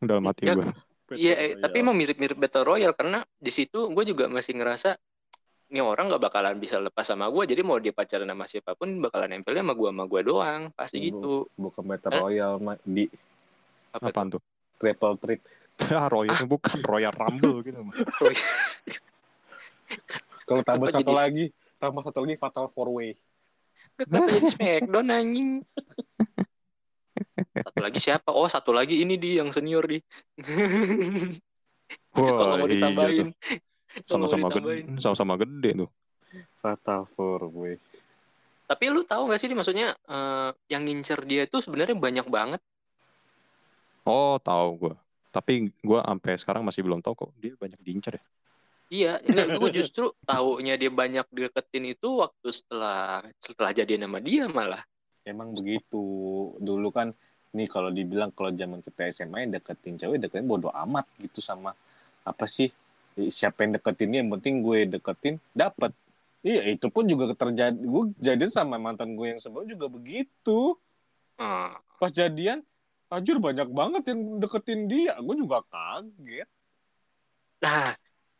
Dalam 0.00 0.24
hati 0.24 0.48
Ya, 0.48 0.56
gua. 0.56 0.72
Iya, 1.08 1.34
eh, 1.40 1.52
tapi 1.56 1.80
emang 1.80 1.96
mirip-mirip 1.96 2.36
Battle 2.36 2.68
Royale 2.68 2.92
karena 2.92 3.24
di 3.40 3.48
situ 3.48 3.88
gue 3.88 4.04
juga 4.04 4.28
masih 4.28 4.60
ngerasa 4.60 5.00
ini 5.72 5.80
orang 5.80 6.12
nggak 6.12 6.20
bakalan 6.20 6.60
bisa 6.60 6.76
lepas 6.76 7.08
sama 7.08 7.32
gue, 7.32 7.48
jadi 7.48 7.64
mau 7.64 7.80
dia 7.80 7.96
pacaran 7.96 8.28
sama 8.28 8.44
siapa 8.44 8.76
pun 8.76 9.00
bakalan 9.00 9.32
nempelnya 9.32 9.64
sama 9.64 9.72
gue 9.72 9.88
sama 9.88 10.04
gue 10.04 10.20
doang, 10.20 10.62
pasti 10.76 11.08
gitu. 11.08 11.48
bukan 11.56 11.84
Battle 11.88 12.12
Hah? 12.12 12.20
Royale 12.28 12.60
Ma- 12.60 12.82
di 12.84 13.08
Apa 13.88 14.04
tuh? 14.04 14.12
Apaan 14.12 14.28
tuh? 14.36 14.42
Triple 14.76 15.16
Threat. 15.16 15.40
Ah, 15.96 16.12
Royal 16.12 16.44
bukan 16.44 16.78
Royal 16.84 17.14
Rumble 17.16 17.64
gitu. 17.64 17.80
mah. 17.80 17.96
Kalau 20.48 20.62
tambah 20.64 20.88
satu 20.88 21.12
jadi- 21.12 21.18
lagi, 21.20 21.44
tambah 21.76 22.02
satu 22.02 22.18
lagi 22.24 22.34
Fatal 22.40 22.66
Four 22.72 22.88
Way. 22.96 23.10
Kenapa 23.94 24.28
jadi 24.32 24.48
Smackdown 24.56 25.08
anjing? 25.12 25.50
Satu 27.58 27.78
lagi 27.82 27.98
siapa? 28.00 28.30
Oh, 28.32 28.48
satu 28.48 28.70
lagi 28.72 29.02
ini 29.02 29.14
di 29.14 29.38
yang 29.38 29.52
senior 29.52 29.84
di. 29.86 29.98
Kalau 32.14 32.54
Wah, 32.54 32.58
mau 32.58 32.66
iya 32.66 32.74
ditambahin. 32.74 33.28
Kalau 34.04 34.26
mau 34.26 34.28
Sama-sama 34.30 34.46
ditambahin. 34.50 34.84
gede, 34.88 35.00
sama-sama 35.00 35.34
gede 35.38 35.70
tuh. 35.86 35.90
Fatal 36.58 37.02
Four 37.06 37.48
Way. 37.52 37.76
Tapi 38.68 38.84
lu 38.92 39.00
tahu 39.02 39.32
gak 39.32 39.40
sih, 39.40 39.48
maksudnya 39.48 39.96
eh, 39.96 40.50
yang 40.68 40.84
ngincer 40.84 41.24
dia 41.24 41.48
itu 41.48 41.62
sebenarnya 41.62 41.96
banyak 41.96 42.26
banget. 42.28 42.60
Oh, 44.04 44.36
tahu 44.40 44.68
gua. 44.76 44.94
Tapi 45.32 45.72
gua 45.80 46.04
sampai 46.04 46.36
sekarang 46.36 46.62
masih 46.64 46.84
belum 46.84 47.00
tahu 47.00 47.14
kok 47.16 47.30
dia 47.38 47.52
banyak 47.56 47.80
diincar 47.80 48.16
ya. 48.16 48.24
Iya, 48.88 49.20
enggak, 49.20 49.46
gue 49.60 49.68
justru 49.84 50.16
taunya 50.24 50.74
dia 50.80 50.88
banyak 50.88 51.28
deketin 51.28 51.92
itu 51.92 52.08
waktu 52.24 52.48
setelah 52.56 53.20
setelah 53.36 53.70
jadian 53.76 54.08
sama 54.08 54.18
dia 54.24 54.48
malah. 54.48 54.80
Emang 55.28 55.52
begitu. 55.52 56.00
Dulu 56.56 56.88
kan 56.88 57.12
nih 57.52 57.68
kalau 57.68 57.92
dibilang 57.92 58.32
kalau 58.32 58.52
zaman 58.52 58.80
kita 58.80 59.08
SMA 59.12 59.44
yang 59.44 59.52
deketin 59.60 60.00
cewek 60.00 60.20
deketin 60.20 60.48
bodo 60.48 60.68
amat 60.72 61.04
gitu 61.20 61.40
sama 61.40 61.72
apa 62.24 62.44
sih 62.44 62.68
siapa 63.32 63.64
yang 63.64 63.80
deketin 63.80 64.08
dia 64.12 64.20
yang 64.20 64.32
penting 64.36 64.60
gue 64.60 64.84
deketin 64.84 65.40
dapat 65.56 65.96
iya 66.44 66.68
itu 66.68 66.92
pun 66.92 67.08
juga 67.08 67.32
terjadi 67.32 67.72
gue 67.72 68.02
jadian 68.20 68.52
sama 68.52 68.76
mantan 68.76 69.16
gue 69.16 69.32
yang 69.36 69.40
sebelum 69.40 69.64
juga 69.64 69.88
begitu 69.88 70.76
Hmm. 71.38 71.70
pas 72.02 72.10
jadian 72.10 72.66
anjir 73.06 73.38
banyak 73.38 73.70
banget 73.70 74.10
yang 74.10 74.42
deketin 74.42 74.90
dia 74.90 75.14
gue 75.22 75.34
juga 75.38 75.62
kaget 75.70 76.50
Nah, 77.58 77.90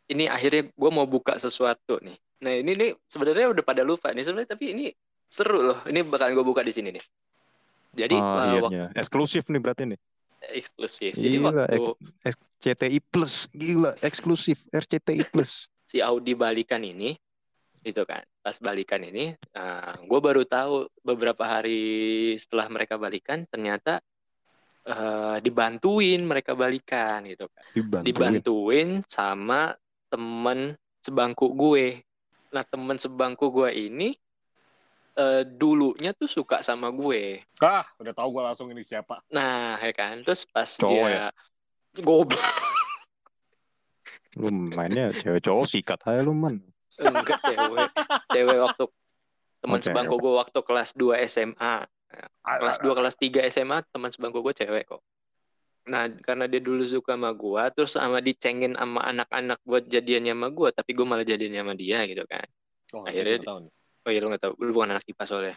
ini 0.09 0.25
akhirnya 0.25 0.73
gue 0.73 0.91
mau 0.91 1.05
buka 1.05 1.37
sesuatu 1.37 2.01
nih. 2.01 2.17
Nah, 2.41 2.53
ini 2.55 2.71
nih 2.73 2.89
sebenarnya 3.05 3.51
udah 3.53 3.63
pada 3.63 3.85
lupa 3.85 4.09
nih 4.09 4.25
sebenarnya, 4.25 4.57
tapi 4.57 4.73
ini 4.73 4.85
seru 5.29 5.61
loh. 5.61 5.79
Ini 5.85 6.01
bakalan 6.07 6.33
gue 6.33 6.45
buka 6.45 6.65
di 6.65 6.73
sini 6.73 6.89
nih. 6.95 7.05
Jadi 7.89 8.15
Ah, 8.17 8.25
uh, 8.25 8.45
iya, 8.49 8.59
waktu 8.63 8.75
iya. 8.75 8.85
eksklusif 8.97 9.43
nih 9.49 9.61
berarti 9.61 9.83
nih. 9.89 9.99
eksklusif. 10.39 11.13
Jadi 11.19 11.35
Gila, 11.35 11.51
waktu 11.51 11.83
RCTI 12.23 12.99
Plus, 13.03 13.51
gila 13.51 13.91
eksklusif 13.99 14.57
RCTI 14.71 15.21
Plus. 15.35 15.67
si 15.83 15.99
Audi 15.99 16.31
balikan 16.31 16.79
ini, 16.85 17.17
itu 17.83 18.01
kan, 18.07 18.21
pas 18.39 18.55
balikan 18.61 19.01
ini, 19.03 19.33
gue 20.05 20.19
baru 20.21 20.45
tahu 20.45 20.85
beberapa 21.01 21.43
hari 21.43 22.33
setelah 22.37 22.69
mereka 22.69 22.95
balikan, 23.01 23.43
ternyata 23.49 23.97
eh, 24.85 25.37
dibantuin 25.41 26.21
mereka 26.23 26.53
balikan 26.53 27.25
gitu 27.25 27.49
kan. 27.49 27.65
Dibantuin. 27.73 28.05
Dibantuin 28.05 28.89
sama 29.09 29.73
temen 30.09 30.59
sebangku 30.99 31.53
gue. 31.53 32.01
Nah 32.49 32.65
temen 32.65 32.97
sebangku 32.97 33.47
gue 33.49 33.69
ini 33.71 34.17
eh, 35.15 35.43
dulunya 35.45 36.11
tuh 36.11 36.25
suka 36.25 36.59
sama 36.59 36.89
gue. 36.89 37.39
ah 37.61 37.85
udah 37.95 38.11
tahu 38.11 38.27
gue 38.31 38.43
langsung 38.43 38.67
ini 38.69 38.81
siapa 38.81 39.21
Nah 39.29 39.77
ya 39.77 39.93
kan, 39.93 40.21
terus 40.21 40.43
pas 40.43 40.65
Cowok 40.67 40.89
dia 40.89 41.07
ya? 41.07 41.27
goblok 42.01 42.41
Lu 44.35 44.47
mainnya 44.49 45.11
cewek 45.11 45.41
cowok 45.41 45.65
sikat 45.65 45.99
aja 46.05 46.21
lu 46.21 46.31
man. 46.31 46.61
enggak 46.95 47.37
cewek, 47.43 47.89
cewek 48.29 48.57
waktu 48.59 48.83
teman 49.59 49.77
Oh, 49.77 49.77
cewek. 49.77 49.85
sebangku 49.85 50.15
gue 50.17 50.33
waktu 50.33 50.59
kelas 50.59 50.89
2 50.95 51.21
SMA. 51.27 51.75
kelas 52.41 52.77
2 52.81 52.97
kelas 52.97 53.15
3 53.15 53.45
SMA 53.51 53.77
teman 53.89 54.09
sebangku 54.09 54.41
gue 54.41 54.53
cewek 54.55 54.85
kok 54.87 55.01
nah 55.89 56.05
karena 56.21 56.45
dia 56.45 56.61
dulu 56.61 56.85
suka 56.85 57.17
sama 57.17 57.33
gue 57.33 57.63
terus 57.73 57.97
sama 57.97 58.21
dicengin 58.21 58.77
sama 58.77 59.01
anak-anak 59.09 59.57
buat 59.65 59.89
jadiannya 59.89 60.37
sama 60.37 60.47
gue 60.53 60.69
tapi 60.69 60.91
gue 60.93 61.05
malah 61.09 61.25
jadiannya 61.25 61.61
sama 61.65 61.73
dia 61.73 61.99
gitu 62.05 62.23
kan. 62.29 62.45
Oh, 62.93 63.03
Akhirnya 63.09 63.41
gue 63.41 63.47
tahu 63.49 63.59
nih. 63.65 63.73
oh 64.05 64.09
iya 64.13 64.19
lu 64.21 64.27
gak 64.29 64.41
tau 64.45 64.53
lu 64.61 64.71
bukan 64.71 64.89
anak 64.93 65.05
IPA 65.09 65.23
soalnya. 65.25 65.55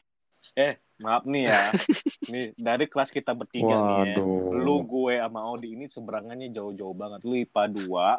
Eh 0.56 0.72
maaf 0.98 1.22
nih 1.28 1.42
ya. 1.46 1.60
Nih 2.32 2.46
dari 2.58 2.84
kelas 2.88 3.12
kita 3.12 3.30
bertiga 3.36 3.70
nih 3.70 3.94
ya 3.94 4.04
Waduh. 4.18 4.58
lu 4.58 4.76
gue 4.82 5.14
sama 5.20 5.40
Audi 5.46 5.68
ini 5.76 5.84
seberangannya 5.86 6.48
jauh-jauh 6.50 6.96
banget. 6.96 7.20
Lu 7.28 7.36
IPA 7.36 7.62
2 7.70 8.18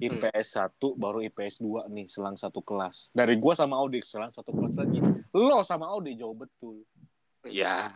IPS 0.00 0.48
1 0.56 0.96
baru 0.96 1.20
IPS 1.20 1.60
2 1.60 1.92
nih 1.92 2.06
selang 2.08 2.32
satu 2.32 2.64
kelas. 2.64 3.12
Dari 3.12 3.36
gua 3.36 3.52
sama 3.52 3.76
Audi 3.76 4.00
selang 4.00 4.32
satu 4.32 4.48
kelas 4.48 4.80
lagi. 4.80 4.96
Lo 5.36 5.60
sama 5.60 5.92
Audi 5.92 6.16
jauh 6.16 6.32
betul. 6.32 6.88
Ya 7.44 7.92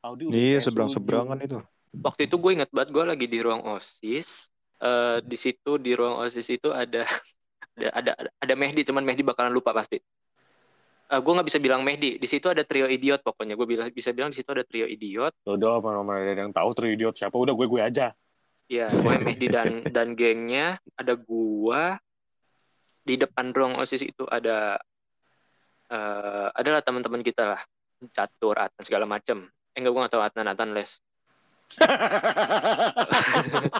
Audi 0.00 0.32
udah 0.32 0.36
Iya 0.36 0.58
seberang-seberangan 0.64 1.36
itu. 1.44 1.60
Waktu 2.02 2.26
itu 2.26 2.36
gue 2.40 2.50
inget 2.58 2.70
banget 2.74 2.90
gue 2.90 3.04
lagi 3.04 3.26
di 3.30 3.38
ruang 3.42 3.62
osis 3.64 4.50
Eh 4.84 5.22
di 5.22 5.38
situ 5.38 5.78
di 5.78 5.94
ruang 5.94 6.18
osis 6.26 6.50
itu 6.50 6.68
ada 6.74 7.06
ada 7.78 7.88
ada 7.94 8.12
ada 8.42 8.54
Mehdi 8.58 8.82
cuman 8.82 9.06
Mehdi 9.06 9.22
bakalan 9.22 9.54
lupa 9.54 9.70
pasti 9.70 9.96
Eh 11.04 11.20
gue 11.22 11.32
nggak 11.32 11.46
bisa 11.46 11.62
bilang 11.62 11.86
Mehdi 11.86 12.18
di 12.18 12.28
situ 12.28 12.50
ada 12.50 12.66
trio 12.66 12.90
idiot 12.90 13.22
pokoknya 13.22 13.54
gue 13.54 13.66
bilang 13.70 13.86
bisa 13.94 14.10
bilang 14.10 14.34
di 14.34 14.42
situ 14.42 14.50
ada 14.50 14.66
trio 14.66 14.90
idiot 14.90 15.32
udah 15.46 15.78
mana 15.78 16.02
ada 16.20 16.42
yang 16.42 16.52
tahu 16.52 16.74
trio 16.74 16.92
idiot 16.92 17.14
siapa 17.14 17.38
udah 17.38 17.54
gue 17.54 17.66
gue 17.70 17.80
aja 17.80 18.12
Ya, 18.64 18.88
pokoknya 18.88 19.20
Mehdi 19.20 19.46
dan 19.52 19.68
dan 19.92 20.16
gengnya 20.16 20.80
ada 20.96 21.12
gua 21.20 22.00
di 23.04 23.20
depan 23.20 23.52
ruang 23.52 23.76
OSIS 23.76 24.00
itu 24.08 24.24
ada 24.24 24.80
eh 25.92 26.48
adalah 26.56 26.80
teman-teman 26.80 27.20
kita 27.20 27.44
lah. 27.44 27.60
Catur, 28.12 28.56
Atan 28.56 28.82
segala 28.84 29.04
macem. 29.04 29.44
Eh 29.76 29.84
enggak 29.84 29.92
gua 29.92 30.00
nggak 30.08 30.14
tahu 30.16 30.24
Atan 30.24 30.72
les. 30.72 30.96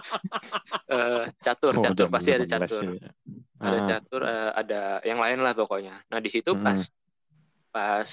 Eh 0.85 1.25
catur, 1.41 1.73
Oh, 1.77 1.81
catur 1.83 2.07
pasti 2.13 2.29
ada 2.29 2.45
18 2.45 2.69
catur. 2.69 2.83
ya. 2.93 3.09
Ada 3.57 3.77
Ah, 3.79 3.85
catur, 3.89 4.21
eh, 4.21 4.51
ada 4.53 4.81
yang 5.01 5.17
lain 5.17 5.39
lah 5.41 5.53
pokoknya. 5.57 5.97
Nah, 6.11 6.19
di 6.21 6.29
situ 6.29 6.53
Hmm. 6.53 6.61
pas 6.61 6.79
pas 7.73 8.07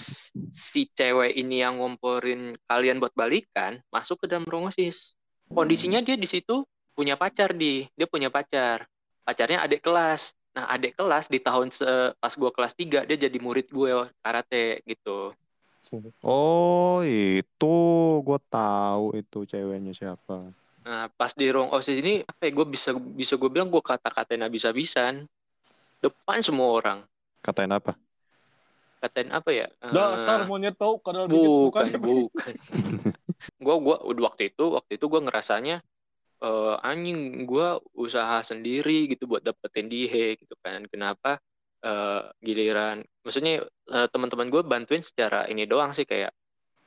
si 0.50 0.90
cewek 0.90 1.36
ini 1.38 1.62
yang 1.62 1.78
ngomporin 1.78 2.56
kalian 2.66 2.98
buat 2.98 3.14
balikan, 3.14 3.78
masuk 3.92 4.24
ke 4.24 4.26
dalam 4.26 4.48
ruang 4.48 4.72
OSIS. 4.72 5.14
Kondisinya 5.46 6.00
dia 6.00 6.16
di 6.16 6.26
situ 6.26 6.64
punya 6.96 7.14
pacar 7.14 7.52
di, 7.52 7.86
dia 7.94 8.08
punya 8.08 8.32
pacar. 8.32 8.88
Pacarnya 9.22 9.62
adik 9.62 9.84
kelas. 9.84 10.32
Nah, 10.52 10.68
adik 10.68 10.96
kelas 10.96 11.28
di 11.28 11.38
tahun 11.38 11.68
se- 11.70 12.12
pas 12.16 12.32
gua 12.36 12.50
kelas 12.52 12.72
3 12.74 13.04
dia 13.04 13.16
jadi 13.16 13.38
murid 13.38 13.68
gue 13.68 14.08
karate 14.20 14.80
gitu. 14.84 15.32
Oh 16.22 17.02
itu 17.02 17.76
gue 18.22 18.40
tahu 18.48 19.18
itu 19.18 19.38
ceweknya 19.44 19.92
siapa. 19.92 20.40
Nah, 20.82 21.06
pas 21.14 21.30
di 21.34 21.46
ruang 21.46 21.70
OSIS 21.70 21.98
ini 22.02 22.22
apa 22.26 22.48
ya 22.48 22.50
gue 22.54 22.66
bisa 22.66 22.90
bisa 22.94 23.34
gue 23.38 23.50
bilang 23.50 23.70
gue 23.70 23.82
kata-katain 23.82 24.42
habis-habisan 24.42 25.26
depan 26.02 26.38
semua 26.42 26.68
orang. 26.74 26.98
Katain 27.42 27.70
apa? 27.70 27.94
katain 29.02 29.34
apa 29.34 29.50
ya? 29.50 29.66
Eh, 29.82 29.90
Dasar 29.90 30.46
monyet 30.46 30.78
tau 30.78 31.02
kadal 31.02 31.26
dikit 31.26 31.42
bukan, 31.42 31.84
bukan. 31.98 32.22
bukan. 32.30 32.52
gua 33.58 33.76
gua 33.82 33.96
udah 34.06 34.22
waktu 34.30 34.54
itu 34.54 34.64
waktu 34.70 34.92
itu 34.94 35.04
gua 35.10 35.20
ngerasanya 35.26 35.82
eh 36.42 36.76
anjing 36.86 37.42
gua 37.42 37.82
usaha 37.98 38.38
sendiri 38.46 39.10
gitu 39.10 39.26
buat 39.26 39.42
dapetin 39.42 39.90
dia 39.90 40.38
gitu 40.38 40.54
kan. 40.62 40.86
Kenapa 40.86 41.42
eh 41.82 42.22
giliran 42.46 42.96
maksudnya 43.26 43.52
eh, 43.94 44.06
teman-teman 44.12 44.48
gue 44.54 44.62
bantuin 44.62 45.02
secara 45.02 45.46
ini 45.50 45.62
doang 45.66 45.90
sih 45.96 46.06
kayak 46.06 46.30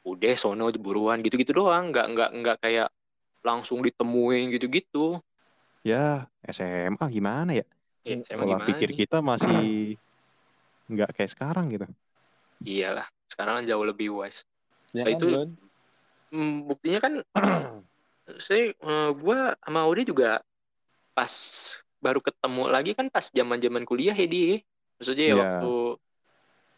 udah 0.05 0.33
sono 0.37 0.69
buruan 0.85 1.19
gitu-gitu 1.25 1.51
doang, 1.57 1.91
nggak 1.91 2.05
nggak 2.13 2.29
nggak 2.41 2.57
kayak 2.63 2.87
langsung 3.47 3.79
ditemuin 3.85 4.53
gitu-gitu. 4.55 5.19
Ya, 5.89 5.97
SMA 6.55 7.05
gimana 7.15 7.51
ya? 7.59 7.63
Ya, 8.05 8.15
saya 8.25 8.37
Pola 8.37 8.57
gimana 8.57 8.65
pikir 8.67 8.89
nih? 8.89 8.99
kita 8.99 9.17
masih 9.29 9.55
nggak 10.91 11.09
kayak 11.15 11.31
sekarang 11.33 11.65
gitu. 11.73 11.85
Iyalah, 12.65 13.07
sekarang 13.29 13.53
kan 13.61 13.65
jauh 13.69 13.85
lebih 13.85 14.07
wise. 14.17 14.41
Ya 14.93 15.03
Nah, 15.05 15.11
kan, 15.11 15.17
itu-? 15.17 15.57
Hmm, 16.33 16.51
buktinya 16.69 16.99
kan 17.05 17.13
saya 18.47 18.73
eh, 18.73 19.09
gua 19.21 19.53
sama 19.63 19.79
Audi 19.85 20.01
juga 20.11 20.41
pas 21.17 21.33
baru 22.03 22.19
ketemu 22.21 22.63
lagi 22.71 22.91
kan 22.97 23.07
pas 23.13 23.27
zaman-zaman 23.31 23.83
kuliah 23.89 24.15
ya 24.17 24.27
dia. 24.29 24.55
Maksudnya 24.95 25.25
ya 25.25 25.35
waktu 25.35 25.71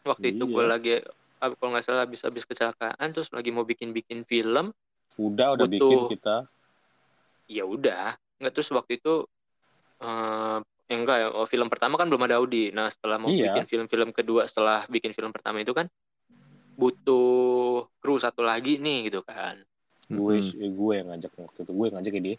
waktu 0.04 0.26
itu 0.34 0.44
gue 0.48 0.62
Iya. 0.64 0.70
lagi 0.70 0.90
ah, 1.38 1.50
kalau 1.54 1.70
nggak 1.70 1.84
salah 1.86 2.02
habis-habis 2.02 2.42
kecelakaan 2.44 3.08
terus 3.14 3.30
lagi 3.30 3.50
mau 3.54 3.62
bikin-bikin 3.62 4.26
film, 4.26 4.74
Udah 5.18 5.54
udah 5.54 5.66
Butuh- 5.66 5.78
bikin 5.82 5.98
kita. 6.10 6.36
ya 7.46 7.64
udah. 7.64 8.14
Nggak 8.38 8.52
terus 8.54 8.70
waktu 8.70 8.98
itu 8.98 9.26
eh 9.98 10.58
ya 10.88 10.94
enggak 10.96 11.16
ya, 11.20 11.28
oh, 11.34 11.44
film 11.44 11.68
pertama 11.68 12.00
kan 12.00 12.08
belum 12.08 12.24
ada 12.24 12.40
Audi. 12.40 12.72
Nah, 12.72 12.88
setelah 12.88 13.20
mau 13.20 13.28
Iya. 13.28 13.52
bikin 13.52 13.64
film-film 13.68 14.08
kedua 14.10 14.48
setelah 14.48 14.88
bikin 14.88 15.12
film 15.12 15.30
pertama 15.34 15.60
itu 15.60 15.74
kan 15.76 15.86
butuh 16.78 17.84
kru 17.98 18.16
satu 18.16 18.40
lagi 18.46 18.78
nih 18.78 19.10
gitu 19.10 19.20
kan. 19.26 19.58
Gue 20.08 20.38
Mm-mm. 20.40 20.62
eh, 20.64 20.70
gue 20.72 20.92
yang 20.96 21.08
ngajak 21.12 21.32
waktu 21.36 21.58
itu 21.66 21.72
gue 21.74 21.84
yang 21.90 21.96
ngajak 22.00 22.12
ya 22.14 22.22
dia. 22.22 22.36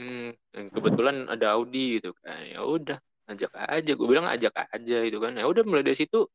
Hmm, 0.00 0.30
kebetulan 0.72 1.16
ada 1.28 1.54
Audi 1.54 2.00
gitu 2.00 2.16
kan. 2.24 2.40
Ya 2.48 2.64
udah, 2.64 2.98
ajak 3.30 3.52
aja. 3.54 3.92
Gue 3.94 4.06
bilang 4.10 4.26
ajak 4.26 4.52
aja 4.52 4.98
gitu 5.06 5.18
kan. 5.22 5.32
Ya 5.38 5.46
udah 5.46 5.62
mulai 5.62 5.86
dari 5.86 5.98
situ 5.98 6.26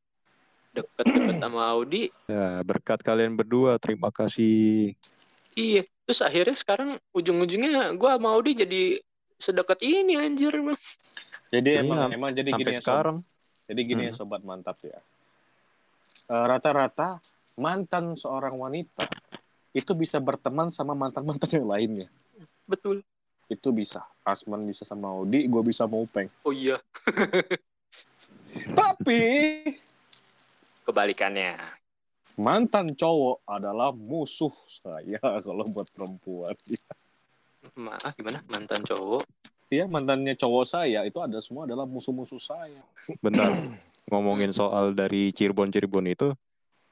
deket-deket 0.72 1.40
sama 1.40 1.72
Audi. 1.72 2.12
Ya, 2.28 2.60
berkat 2.64 3.00
kalian 3.00 3.36
berdua, 3.36 3.80
terima 3.80 4.12
kasih. 4.12 4.92
Iya. 5.56 5.84
Terus 6.06 6.20
akhirnya 6.22 6.56
sekarang 6.56 6.90
ujung-ujungnya 7.16 7.96
gue 7.96 8.10
sama 8.12 8.28
Audi 8.36 8.52
jadi 8.56 8.82
sedekat 9.36 9.80
ini 9.84 10.16
anjir. 10.16 10.52
Bang. 10.52 10.80
Jadi 11.52 11.70
Iya, 11.78 11.82
emang 11.84 11.98
emang 12.12 12.30
jadi 12.34 12.50
gini 12.52 12.72
ya, 12.76 12.80
sekarang. 12.82 13.16
Jadi 13.66 13.80
gini 13.82 14.02
ya 14.08 14.12
Hmm. 14.14 14.18
sobat 14.20 14.42
mantap 14.44 14.78
ya. 14.84 14.98
Eh, 16.26 16.44
Rata-rata 16.46 17.18
mantan 17.56 18.14
seorang 18.14 18.54
wanita 18.54 19.08
itu 19.72 19.92
bisa 19.96 20.20
berteman 20.20 20.68
sama 20.72 20.92
mantan-mantan 20.92 21.50
yang 21.52 21.68
lainnya. 21.68 22.08
Betul. 22.68 23.00
Itu 23.46 23.70
bisa. 23.70 24.02
Asman 24.22 24.66
bisa 24.66 24.82
sama 24.82 25.14
Audi, 25.14 25.46
gue 25.46 25.62
bisa 25.62 25.86
mau 25.86 26.02
Upeng. 26.02 26.26
Oh 26.42 26.50
iya. 26.50 26.82
Tapi 28.78 29.20
Kebalikannya. 30.82 31.54
mantan 32.36 32.92
cowok 32.92 33.42
adalah 33.48 33.90
musuh 33.90 34.52
saya 34.52 35.18
kalau 35.46 35.64
buat 35.70 35.88
perempuan. 35.90 36.54
Maaf 37.74 38.14
gimana? 38.14 38.42
Mantan 38.46 38.82
cowok. 38.82 39.24
Iya, 39.66 39.90
mantannya 39.90 40.38
cowok 40.38 40.62
saya 40.62 41.02
itu 41.02 41.18
ada 41.18 41.42
semua 41.42 41.66
adalah 41.66 41.82
musuh-musuh 41.82 42.38
saya. 42.38 42.82
Bentar, 43.18 43.50
ngomongin 44.14 44.54
soal 44.54 44.94
dari 44.94 45.34
Cirebon-Cirebon 45.34 46.06
itu, 46.06 46.28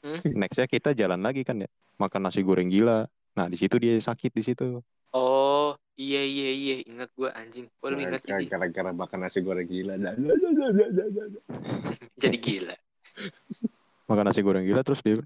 Hmm? 0.05 0.21
nextnya 0.37 0.69
kita 0.69 0.93
jalan 0.93 1.17
lagi 1.25 1.49
kan 1.49 1.65
ya, 1.65 1.69
makan 1.97 2.29
nasi 2.29 2.45
goreng 2.45 2.69
gila. 2.69 3.09
Nah, 3.41 3.47
di 3.49 3.57
situ 3.57 3.81
dia 3.81 3.97
sakit 3.97 4.37
di 4.37 4.43
situ. 4.45 4.85
Oh, 5.17 5.44
iya 5.95 6.23
iya 6.23 6.51
iya. 6.53 6.75
Ingat 6.87 7.11
gue 7.15 7.31
anjing. 7.31 7.67
Gue 7.79 7.89
lebih 7.95 8.05
ingat 8.11 8.23
jadi, 8.27 8.45
Gara-gara 8.47 8.91
makan 8.91 9.19
nasi 9.27 9.39
goreng 9.41 9.67
gila. 9.67 9.95
jadi 12.23 12.37
gila. 12.39 12.77
Makan 14.11 14.25
nasi 14.27 14.41
goreng 14.43 14.67
gila 14.67 14.83
terus 14.83 15.01
dia 15.01 15.23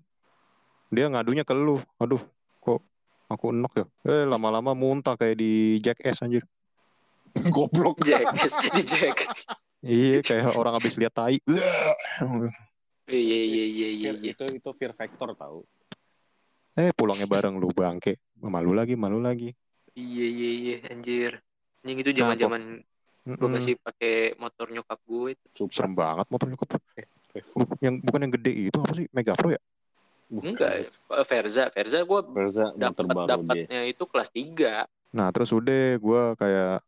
dia 0.89 1.05
ngadunya 1.09 1.45
ke 1.45 1.55
lu. 1.57 1.81
Aduh, 2.01 2.21
kok 2.61 2.81
aku 3.29 3.53
enak 3.53 3.73
ya? 3.77 3.87
Eh, 4.09 4.25
lama-lama 4.25 4.73
muntah 4.73 5.17
kayak 5.17 5.37
di 5.37 5.81
Jackass 5.85 6.25
anjir. 6.25 6.45
Goblok. 7.55 8.01
Jackass. 8.05 8.57
Di 8.73 8.83
Jack. 8.85 9.29
Iya, 9.85 10.27
kayak 10.27 10.59
orang 10.59 10.75
habis 10.75 10.99
lihat 10.99 11.15
tai. 11.15 11.39
Iya 13.09 13.09
iya 13.09 13.41
iya 13.41 13.89
iya. 13.89 14.11
iya. 14.13 14.33
Itu 14.33 14.45
itu 14.49 14.71
fear 14.77 14.93
factor 14.93 15.33
tahu. 15.33 15.65
Eh, 16.79 16.95
pulangnya 16.95 17.27
bareng 17.27 17.59
lu 17.59 17.75
bangke. 17.75 18.23
Malu 18.39 18.71
lagi, 18.71 18.95
malu 18.95 19.19
lagi. 19.19 19.51
Iya 19.99 20.27
iya 20.31 20.51
iya 20.55 20.77
anjir. 20.95 21.33
Anjing 21.83 21.99
itu 21.99 22.11
zaman-zaman 22.15 22.63
gue 23.27 23.35
Mm-mm. 23.35 23.51
masih 23.51 23.75
pakai 23.83 24.39
motor 24.39 24.71
nyokap 24.71 24.99
gue. 25.03 25.35
Super. 25.51 25.75
serem 25.75 25.93
banget 25.99 26.27
motor 26.31 26.47
nyokap. 26.47 26.79
Revo. 27.35 27.59
Yang 27.83 27.95
bukan 28.07 28.21
yang 28.23 28.33
gede 28.39 28.53
itu 28.71 28.79
apa 28.79 28.95
sih? 28.95 29.07
Mega 29.11 29.35
Pro 29.35 29.51
ya? 29.51 29.61
Bukan. 30.31 30.55
Enggak, 30.55 30.73
eh, 30.87 31.27
Verza, 31.27 31.65
Verza 31.75 31.99
gue 32.07 32.21
dapat 32.79 33.05
dapatnya 33.27 33.81
itu 33.91 34.05
kelas 34.07 34.31
3. 34.31 34.87
Nah, 35.11 35.33
terus 35.35 35.51
udah 35.51 35.99
gue 35.99 36.23
kayak 36.37 36.85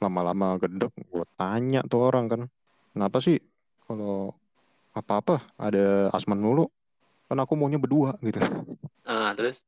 lama-lama 0.00 0.58
gedek, 0.60 0.92
gue 0.96 1.24
tanya 1.38 1.80
tuh 1.88 2.12
orang 2.12 2.28
kan, 2.28 2.40
kenapa 2.92 3.24
sih 3.24 3.40
kalau 3.88 4.36
apa-apa 4.92 5.44
ada 5.56 6.12
Asman 6.12 6.40
mulu? 6.40 6.68
Kan 7.28 7.40
aku 7.40 7.56
maunya 7.56 7.80
berdua 7.80 8.16
gitu. 8.20 8.36
Nah, 9.04 9.32
terus 9.32 9.64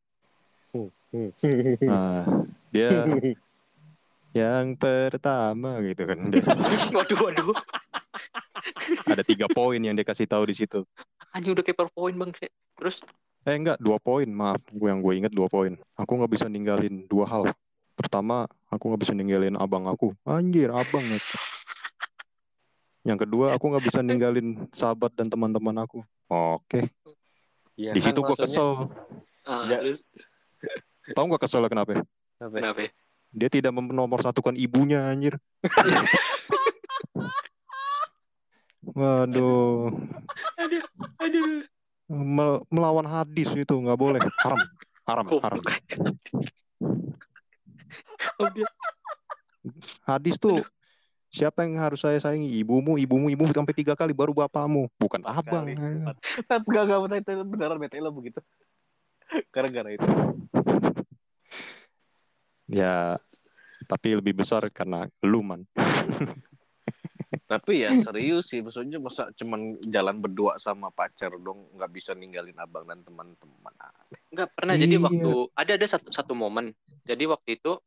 Nah, 1.89 2.25
dia 2.71 2.91
yang 4.37 4.77
pertama 4.77 5.81
gitu 5.81 6.03
kan. 6.05 6.19
Waduh 6.97 7.19
waduh. 7.21 7.57
ada 9.09 9.23
tiga 9.25 9.47
poin 9.49 9.79
yang 9.81 9.97
dia 9.97 10.05
kasih 10.05 10.29
tahu 10.29 10.45
di 10.49 10.55
situ. 10.55 10.85
Anjing 11.33 11.57
udah 11.57 11.65
kayak 11.65 11.79
PowerPoint 11.79 12.17
Bang. 12.17 12.31
Terus 12.77 13.01
Eh 13.47 13.55
enggak, 13.55 13.79
dua 13.79 14.03
poin, 14.03 14.27
maaf. 14.27 14.59
Gue 14.75 14.91
yang 14.91 14.99
gue 14.99 15.15
inget 15.15 15.31
dua 15.31 15.47
poin. 15.47 15.79
Aku 15.95 16.19
nggak 16.19 16.33
bisa 16.35 16.51
ninggalin 16.51 17.07
dua 17.07 17.31
hal. 17.31 17.43
Pertama, 17.95 18.51
aku 18.67 18.91
nggak 18.91 19.07
bisa 19.07 19.15
ninggalin 19.15 19.55
abang 19.55 19.87
aku. 19.87 20.11
Anjir, 20.27 20.75
abang. 20.75 21.01
ya. 21.07 21.23
Yang 23.07 23.23
kedua, 23.23 23.55
aku 23.55 23.71
nggak 23.71 23.87
bisa 23.87 24.03
ninggalin 24.03 24.67
sahabat 24.75 25.15
dan 25.15 25.31
teman-teman 25.31 25.79
aku. 25.79 26.03
Oke, 26.27 26.91
Iya 27.79 27.95
di 27.95 28.03
kan, 28.03 28.07
situ 28.11 28.19
gue 28.19 28.35
maksudnya- 28.35 28.51
kesel. 28.51 28.71
Ya. 29.47 29.79
terus 29.79 30.01
Tahu 31.15 31.25
nggak 31.31 31.43
keselnya 31.47 31.71
kenapa? 31.71 32.03
Apa? 32.37 32.53
kenapa? 32.53 32.81
ya? 32.85 32.91
Dia 33.37 33.49
tidak 33.53 33.73
menomorsatukan 33.75 34.57
ibunya, 34.57 35.09
anjir. 35.09 35.37
Waduh, 38.87 39.91
Aduh, 40.57 40.83
aduh. 41.19 41.67
mel- 42.07 42.65
melawan 42.71 43.05
hadis 43.05 43.51
itu 43.53 43.75
nggak 43.75 43.99
boleh. 43.99 44.21
Haram, 44.41 44.61
haram, 45.05 45.27
haram. 45.43 45.61
Oh, 48.39 48.49
Hadis 50.07 50.39
tuh 50.39 50.63
siapa 51.35 51.67
yang 51.67 51.83
harus 51.83 51.99
saya 51.99 52.17
sayangi? 52.23 52.47
Ibumu, 52.63 52.95
ibumu, 52.97 53.27
ibumu 53.27 53.51
sampai 53.51 53.75
tiga 53.75 53.99
kali 53.99 54.15
baru 54.15 54.31
bapakmu, 54.31 54.87
bukan 54.97 55.21
abang. 55.27 55.67
kali. 55.67 55.75
Empat. 55.75 56.17
Enggak, 56.65 56.83
enggak, 56.87 56.99
betul, 57.03 57.19
itu 57.19 57.33
beneran 57.45 57.77
bete 57.83 57.99
lo 57.99 58.15
begitu. 58.15 58.41
Gara-gara 59.51 59.91
itu. 59.91 60.07
Ya, 62.67 63.19
tapi 63.87 64.19
lebih 64.19 64.43
besar 64.43 64.67
karena 64.75 65.07
lu 65.23 65.43
man. 65.43 65.63
Tapi 67.47 67.87
ya 67.87 67.95
serius 68.03 68.51
sih, 68.51 68.59
maksudnya 68.59 68.99
masa 68.99 69.31
cuman 69.31 69.79
jalan 69.87 70.19
berdua 70.19 70.59
sama 70.59 70.91
pacar 70.91 71.31
dong, 71.39 71.71
nggak 71.79 71.91
bisa 71.95 72.11
ninggalin 72.11 72.59
abang 72.59 72.83
dan 72.91 73.07
teman-teman. 73.07 73.71
Enggak 74.35 74.51
pernah 74.51 74.75
jadi 74.75 74.99
Iya. 74.99 75.07
waktu 75.07 75.31
ada 75.55 75.73
ada 75.79 75.87
satu 75.87 76.11
satu 76.11 76.35
momen. 76.35 76.75
Jadi 77.07 77.23
waktu 77.31 77.63
itu 77.63 77.79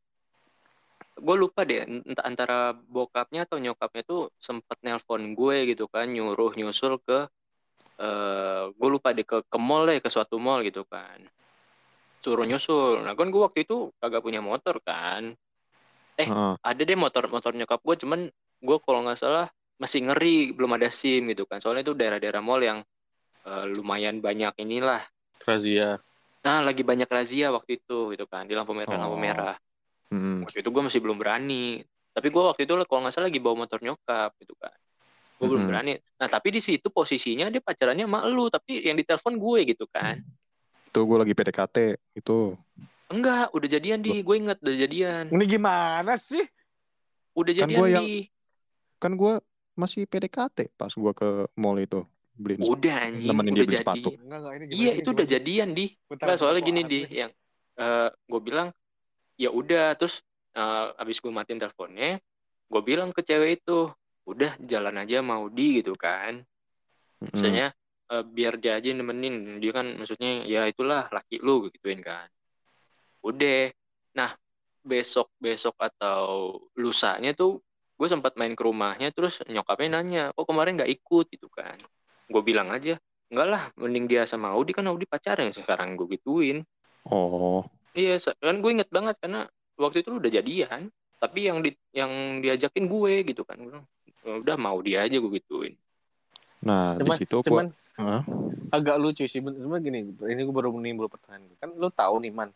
gue 1.19 1.35
lupa 1.35 1.67
deh 1.67 1.83
entah 1.83 2.23
antara 2.23 2.71
bokapnya 2.71 3.43
atau 3.43 3.59
nyokapnya 3.59 4.07
tuh 4.07 4.31
sempet 4.39 4.79
nelpon 4.79 5.35
gue 5.35 5.75
gitu 5.75 5.91
kan 5.91 6.07
nyuruh 6.07 6.55
nyusul 6.55 6.95
ke 7.03 7.27
eh 7.99 8.63
gue 8.71 8.89
lupa 8.89 9.11
deh 9.11 9.27
ke 9.27 9.43
ke 9.43 9.57
mall 9.59 9.83
deh 9.83 9.99
ke 9.99 10.07
suatu 10.07 10.39
mall 10.39 10.63
gitu 10.63 10.87
kan 10.87 11.19
suruh 12.19 12.43
nyusul 12.43 13.03
nah 13.03 13.15
kan 13.15 13.27
gue 13.27 13.41
waktu 13.41 13.63
itu 13.63 13.89
kagak 13.97 14.21
punya 14.21 14.39
motor 14.43 14.79
kan 14.83 15.33
Eh. 16.19 16.27
Heeh. 16.27 16.53
ada 16.59 16.81
deh 16.83 16.99
motor 16.99 17.31
motor 17.31 17.55
nyokap 17.55 17.79
gue 17.79 17.95
cuman 18.03 18.27
gue 18.59 18.77
kalau 18.83 19.07
nggak 19.07 19.15
salah 19.23 19.47
masih 19.79 20.03
ngeri 20.03 20.51
belum 20.51 20.75
ada 20.75 20.91
sim 20.91 21.23
gitu 21.31 21.47
kan 21.47 21.63
soalnya 21.63 21.87
itu 21.87 21.95
daerah-daerah 21.95 22.43
mall 22.43 22.59
yang 22.59 22.83
eh, 23.47 23.65
lumayan 23.71 24.19
banyak 24.19 24.51
inilah 24.59 24.99
Razia. 25.39 25.95
Nah, 26.39 26.59
lagi 26.63 26.83
banyak 26.83 27.07
razia 27.07 27.51
waktu 27.51 27.79
itu 27.79 28.11
gitu 28.15 28.27
kan 28.27 28.43
di 28.43 28.55
lampu 28.55 28.75
merah 28.75 28.95
lampu 28.99 29.15
Oh. 29.15 29.19
merah. 29.19 29.55
Mm. 30.11 30.43
Waktu 30.43 30.59
itu 30.59 30.69
gue 30.71 30.83
masih 30.83 30.99
belum 30.99 31.15
berani. 31.15 31.79
Tapi 32.11 32.27
gue 32.27 32.43
waktu 32.43 32.67
itu 32.67 32.73
kalau 32.83 32.99
nggak 33.03 33.13
salah 33.15 33.27
lagi 33.31 33.39
bawa 33.39 33.63
motor 33.63 33.79
nyokap 33.79 34.35
gitu 34.43 34.55
kan. 34.59 34.75
gue 35.39 35.47
belum 35.47 35.71
berani 35.71 35.95
nah 36.19 36.27
tapi 36.27 36.51
di 36.51 36.59
situ 36.59 36.91
posisinya 36.91 37.47
dia 37.47 37.63
pacarannya 37.63 38.03
sama 38.03 38.27
lu 38.27 38.51
tapi 38.51 38.83
yang 38.83 38.99
ditelepon 38.99 39.39
gue 39.39 39.71
gitu 39.71 39.87
kan 39.87 40.19
Itu 40.89 41.05
gue 41.05 41.17
lagi 41.21 41.33
PDKT 41.37 41.77
itu. 42.17 42.57
enggak 43.09 43.53
udah 43.53 43.67
jadian 43.69 44.01
di. 44.01 44.21
Gue 44.25 44.35
inget 44.37 44.57
udah 44.61 44.75
jadian. 44.75 45.23
Ini 45.29 45.45
gimana 45.45 46.13
sih? 46.17 46.45
udah 47.37 47.53
Kan 47.55 47.59
jadian 47.69 47.79
gua 47.79 47.87
yang- 47.87 48.03
di. 48.05 48.13
Kan 48.99 49.11
gue 49.15 49.33
masih 49.79 50.03
PDKT 50.03 50.75
pas 50.75 50.91
gue 50.91 51.11
ke 51.15 51.29
mall 51.55 51.79
itu 51.79 52.03
beliin 52.35 52.59
udah 52.63 52.95
anjing 52.99 53.27
nemenin 53.31 53.51
dia 53.51 53.63
udah 53.63 53.67
beli 53.67 53.75
jadi 53.75 53.83
sepatu. 53.85 54.09
Enggak, 54.11 54.37
enggak, 54.39 54.53
ini 54.59 54.65
gimana 54.67 54.79
iya 54.81 54.91
itu 54.91 55.09
udah 55.09 55.25
Gimana 55.27 55.35
jadian 55.39 55.69
di. 55.71 55.85
Enggak, 56.09 56.37
soalnya 56.39 56.61
gini 56.65 56.81
di 56.83 56.99
yang 57.07 57.31
gue 58.27 58.41
bilang 58.43 58.67
ya 59.39 59.49
udah 59.55 59.85
terus 59.95 60.19
eh, 60.51 60.85
abis 60.99 61.21
gue 61.23 61.31
matiin 61.31 61.61
teleponnya 61.61 62.19
gue 62.69 62.81
bilang 62.83 63.09
ke 63.15 63.21
cewek 63.23 63.63
itu 63.63 63.87
udah 64.27 64.51
jalan 64.61 64.95
aja 64.99 65.23
mau 65.23 65.47
di 65.47 65.79
gitu 65.79 65.95
kan. 65.95 66.43
Misalnya 67.23 67.71
eh, 68.13 68.25
biar 68.25 68.57
dia 68.61 68.77
aja 68.77 68.89
nemenin. 68.91 69.61
Dia 69.61 69.71
kan 69.73 69.97
maksudnya 69.97 70.43
ya 70.45 70.65
itulah 70.69 71.07
laki 71.09 71.41
lu 71.41 71.69
gituin 71.71 72.01
kan. 72.01 72.27
Udah. 73.25 73.71
Nah 74.17 74.33
besok 74.79 75.29
besok 75.37 75.75
atau 75.77 76.55
lusanya 76.79 77.35
tuh 77.35 77.61
gue 77.99 78.07
sempat 78.07 78.39
main 78.39 78.55
ke 78.55 78.63
rumahnya 78.63 79.11
terus 79.11 79.43
nyokapnya 79.43 79.99
nanya 79.99 80.23
kok 80.31 80.47
kemarin 80.47 80.79
nggak 80.79 80.91
ikut? 80.91 81.25
Gitu 81.29 81.47
kan. 81.51 81.77
Gue 82.29 82.41
bilang 82.45 82.71
aja 82.71 82.97
enggak 83.29 83.47
lah 83.47 83.63
mending 83.77 84.09
dia 84.09 84.25
sama 84.25 84.49
Audi 84.57 84.73
kan 84.73 84.85
Audi 84.89 85.05
pacarnya 85.05 85.53
sekarang 85.53 85.93
gue 85.93 86.17
gituin. 86.17 86.65
Oh, 87.09 87.65
Iya, 87.93 88.21
kan 88.21 88.61
gue 88.61 88.69
inget 88.69 88.89
banget 88.93 89.17
karena 89.17 89.49
waktu 89.73 90.05
itu 90.05 90.13
lu 90.13 90.21
udah 90.21 90.33
jadian, 90.33 90.93
tapi 91.17 91.49
yang 91.49 91.65
di 91.65 91.73
yang 91.89 92.41
diajakin 92.43 92.85
gue 92.85 93.13
gitu 93.25 93.41
kan. 93.41 93.57
Gue 93.57 93.69
bilang, 93.73 93.85
"Ya 94.21 94.33
udah 94.37 94.55
mau 94.61 94.77
dia 94.83 95.05
aja 95.05 95.17
gue 95.17 95.31
gituin. 95.41 95.73
nah 96.59 96.91
Cuman, 96.99 97.15
di 97.15 97.23
situ 97.23 97.37
cuman 97.39 97.65
Hah? 97.99 98.23
agak 98.69 98.95
lucu 99.01 99.25
sih. 99.25 99.41
Sebenarnya 99.43 99.81
gini, 99.81 99.99
ini 100.13 100.41
gue 100.45 100.55
baru 100.55 100.71
menimbul 100.71 101.09
pertanyaan. 101.11 101.51
Kan 101.59 101.75
lu 101.75 101.89
tahu 101.91 102.21
nih, 102.23 102.31
Man. 102.31 102.49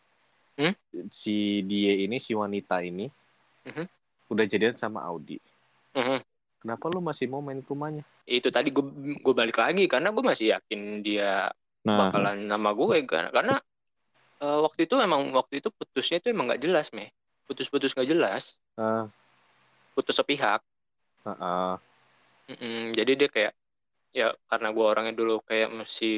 Hmm? 0.54 0.72
Si 1.10 1.60
dia 1.66 1.92
ini, 2.00 2.22
si 2.22 2.32
wanita 2.32 2.80
ini, 2.80 3.10
Mhm. 3.66 3.84
udah 4.30 4.44
jadian 4.46 4.78
sama 4.78 5.02
Audi. 5.04 5.42
Mhm. 5.92 6.22
Kenapa 6.64 6.88
lu 6.88 7.04
masih 7.04 7.28
mau 7.28 7.44
main 7.44 7.60
ke 7.60 7.68
rumahnya? 7.68 8.06
Itu 8.24 8.48
tadi 8.48 8.72
gue 8.72 8.84
gue 9.20 9.34
balik 9.36 9.60
lagi 9.60 9.84
karena 9.84 10.08
gue 10.14 10.24
masih 10.24 10.56
yakin 10.56 11.04
dia 11.04 11.52
nah 11.84 12.08
bakalan 12.08 12.40
nama 12.48 12.72
gue 12.72 13.04
kan. 13.04 13.28
Karena 13.28 13.60
eh, 14.40 14.58
waktu 14.64 14.88
itu 14.88 14.96
emang 14.96 15.28
waktu 15.36 15.60
itu 15.60 15.68
putusnya 15.68 16.24
itu 16.24 16.32
emang 16.32 16.48
nggak 16.48 16.62
jelas, 16.64 16.88
meh. 16.96 17.12
Putus-putus 17.44 17.92
nggak 17.92 18.08
jelas, 18.08 18.56
Ah, 18.80 19.04
putus 19.92 20.16
sepihak. 20.16 20.64
Mm-mm, 22.44 22.92
jadi 22.96 23.12
dia 23.16 23.28
kayak 23.28 23.52
ya 24.18 24.26
karena 24.50 24.68
gue 24.76 24.84
orangnya 24.92 25.14
dulu 25.20 25.32
kayak 25.48 25.68
masih 25.80 26.14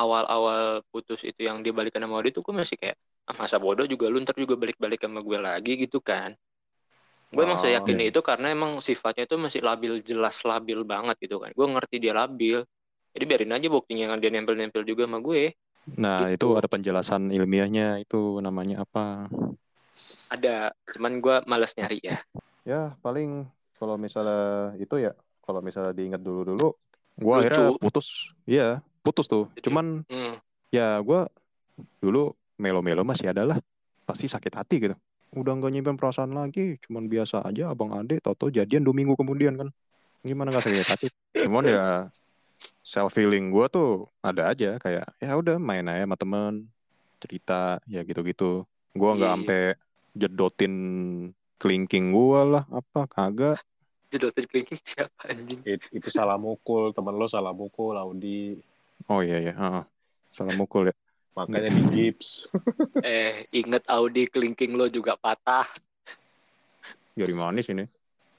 awal-awal 0.00 0.62
putus 0.92 1.20
itu 1.30 1.40
yang 1.48 1.58
dia 1.64 1.72
balikan 1.78 2.02
sama 2.04 2.14
Audi 2.20 2.30
itu 2.34 2.40
gue 2.46 2.54
masih 2.62 2.76
kayak 2.82 2.96
ah, 3.30 3.36
masa 3.40 3.56
bodoh 3.64 3.86
juga 3.92 4.04
lu 4.12 4.18
ntar 4.24 4.36
juga 4.42 4.54
balik-balik 4.62 5.00
sama 5.04 5.20
gue 5.28 5.38
lagi 5.48 5.72
gitu 5.84 5.98
kan 6.10 6.30
gue 7.34 7.42
emang 7.46 7.58
Oh, 7.58 7.62
seyakin 7.62 7.98
iya. 7.98 8.08
itu 8.08 8.20
karena 8.28 8.46
emang 8.56 8.72
sifatnya 8.88 9.24
itu 9.28 9.36
masih 9.44 9.60
labil 9.68 9.92
jelas 10.08 10.36
labil 10.50 10.80
banget 10.92 11.16
gitu 11.24 11.36
kan 11.42 11.50
gue 11.58 11.66
ngerti 11.74 11.96
dia 12.04 12.14
labil 12.20 12.58
jadi 13.14 13.24
biarin 13.28 13.52
aja 13.56 13.68
buktinya 13.76 14.04
kan 14.14 14.18
dia 14.22 14.30
nempel-nempel 14.34 14.82
juga 14.86 15.02
sama 15.08 15.18
gue 15.28 15.42
nah 16.00 16.18
gitu. 16.20 16.28
itu 16.34 16.46
ada 16.58 16.68
penjelasan 16.72 17.22
ilmiahnya 17.36 18.00
itu 18.04 18.16
namanya 18.44 18.74
apa? 18.84 19.28
ada 20.34 20.72
cuman 20.92 21.12
gue 21.24 21.36
males 21.50 21.72
nyari 21.78 21.98
ya 22.04 22.16
Ya 22.70 22.76
paling 23.04 23.28
kalau 23.78 23.96
misalnya 24.04 24.34
itu 24.82 24.94
ya 25.04 25.10
kalau 25.44 25.60
misalnya 25.66 25.92
diingat 25.98 26.20
dulu-dulu, 26.26 26.64
gua 27.16 27.38
Lucu. 27.38 27.46
akhirnya 27.46 27.66
putus. 27.78 28.06
Iya 28.44 28.68
putus 29.00 29.26
tuh. 29.26 29.46
Jadi- 29.54 29.64
Cuman 29.64 29.86
Hmm, 30.06 30.34
ya 30.68 30.98
gua 31.00 31.28
dulu 31.98 32.32
melo-melo 32.56 33.02
masih 33.02 33.30
ada 33.30 33.42
lah. 33.44 33.58
Pasti 34.04 34.26
sakit 34.26 34.52
hati 34.52 34.76
gitu. 34.80 34.96
Udah 35.34 35.50
nggak 35.52 35.72
nyimpen 35.72 35.96
perasaan 35.96 36.30
lagi, 36.30 36.78
cuman 36.86 37.10
biasa 37.10 37.42
aja 37.42 37.68
abang 37.68 37.90
ade 37.90 38.18
toto 38.18 38.46
jadian 38.46 38.82
dua 38.82 38.94
minggu 38.94 39.14
kemudian 39.14 39.56
kan. 39.56 39.68
Gimana 40.22 40.54
nggak 40.54 40.64
sakit 40.64 40.86
hati? 40.86 41.06
Cuman 41.34 41.66
ya 41.66 42.08
self 42.80 43.12
feeling 43.12 43.50
gua 43.50 43.66
tuh 43.66 44.06
ada 44.20 44.48
aja 44.48 44.78
kayak 44.78 45.04
ya 45.18 45.32
udah 45.34 45.58
main 45.58 45.84
aja 45.84 46.06
sama 46.06 46.16
temen 46.16 46.52
cerita 47.18 47.82
ya 47.84 48.00
gitu-gitu. 48.02 48.62
Gua 48.94 49.12
nggak 49.12 49.26
Iya. 49.26 49.36
sampai 49.36 49.62
jedotin 50.14 50.74
kelingking 51.58 52.14
gua 52.14 52.40
lah 52.46 52.64
apa 52.70 53.04
kagak. 53.04 53.58
Jedotin 54.14 54.46
kelingking 54.46 54.78
siapa 54.80 55.26
anjing 55.26 55.58
It- 55.66 55.90
itu 55.90 56.08
salah 56.08 56.38
mukul, 56.38 56.94
temen 56.94 57.18
lo 57.18 57.26
salah 57.26 57.50
mukul, 57.50 57.98
Audi. 57.98 58.54
Oh 59.10 59.20
iya 59.20 59.42
ya, 59.42 59.52
heeh. 59.52 59.84
salah 60.30 60.54
mukul 60.54 60.88
ya. 60.88 60.94
Makanya 61.34 61.66
di 61.68 61.82
gips. 61.90 62.46
eh 63.02 63.50
inget 63.50 63.82
Audi 63.90 64.30
kelingking 64.30 64.78
lo 64.78 64.86
juga 64.86 65.18
patah 65.18 65.66
Jadi 67.14 67.32
manis 67.34 67.66
ini. 67.68 67.84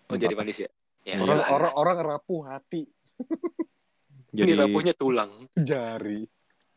oh 0.08 0.16
jadi 0.16 0.36
manis 0.36 0.64
ya 0.64 0.70
ya 1.04 1.20
Orang, 1.22 1.38
sudah. 1.40 1.48
orang, 1.52 1.74
orang 1.76 1.98
rapuh 2.02 2.42
hati, 2.50 2.84
ini 4.34 4.42
Jadi 4.42 4.52
rapuhnya 4.58 4.94
tulang 4.98 5.48
jari. 5.54 6.26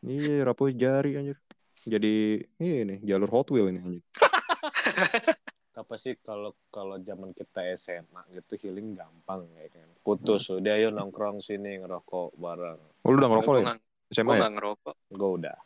iya 0.05 0.45
rapuh 0.45 0.69
jari 0.71 1.17
anjir. 1.17 1.35
Jadi 1.79 2.39
ini 2.59 2.99
jalur 3.01 3.27
Hot 3.31 3.47
Wheel 3.49 3.71
ini 3.73 3.79
anjir. 3.79 4.03
Apa 5.71 5.95
sih 5.95 6.17
kalau 6.19 6.51
kalau 6.67 6.97
zaman 6.97 7.31
kita 7.31 7.61
SMA 7.73 8.25
gitu 8.33 8.57
healing 8.59 8.93
gampang 8.93 9.45
ya 9.53 9.69
kan. 9.69 9.87
Putus 10.01 10.49
udah 10.49 10.73
ayo 10.75 10.89
nongkrong 10.89 11.39
sini 11.39 11.77
ngerokok 11.77 12.35
bareng. 12.35 12.81
Oh 13.01 13.09
lu 13.09 13.17
udah 13.17 13.29
ngerokok 13.29 13.53
ya? 13.53 13.61
nggak 13.63 13.79
SMA 14.09 14.27
gua 14.27 14.35
ya? 14.35 14.49
ngerokok 14.49 14.95
Gue 15.09 15.29
udah. 15.37 15.57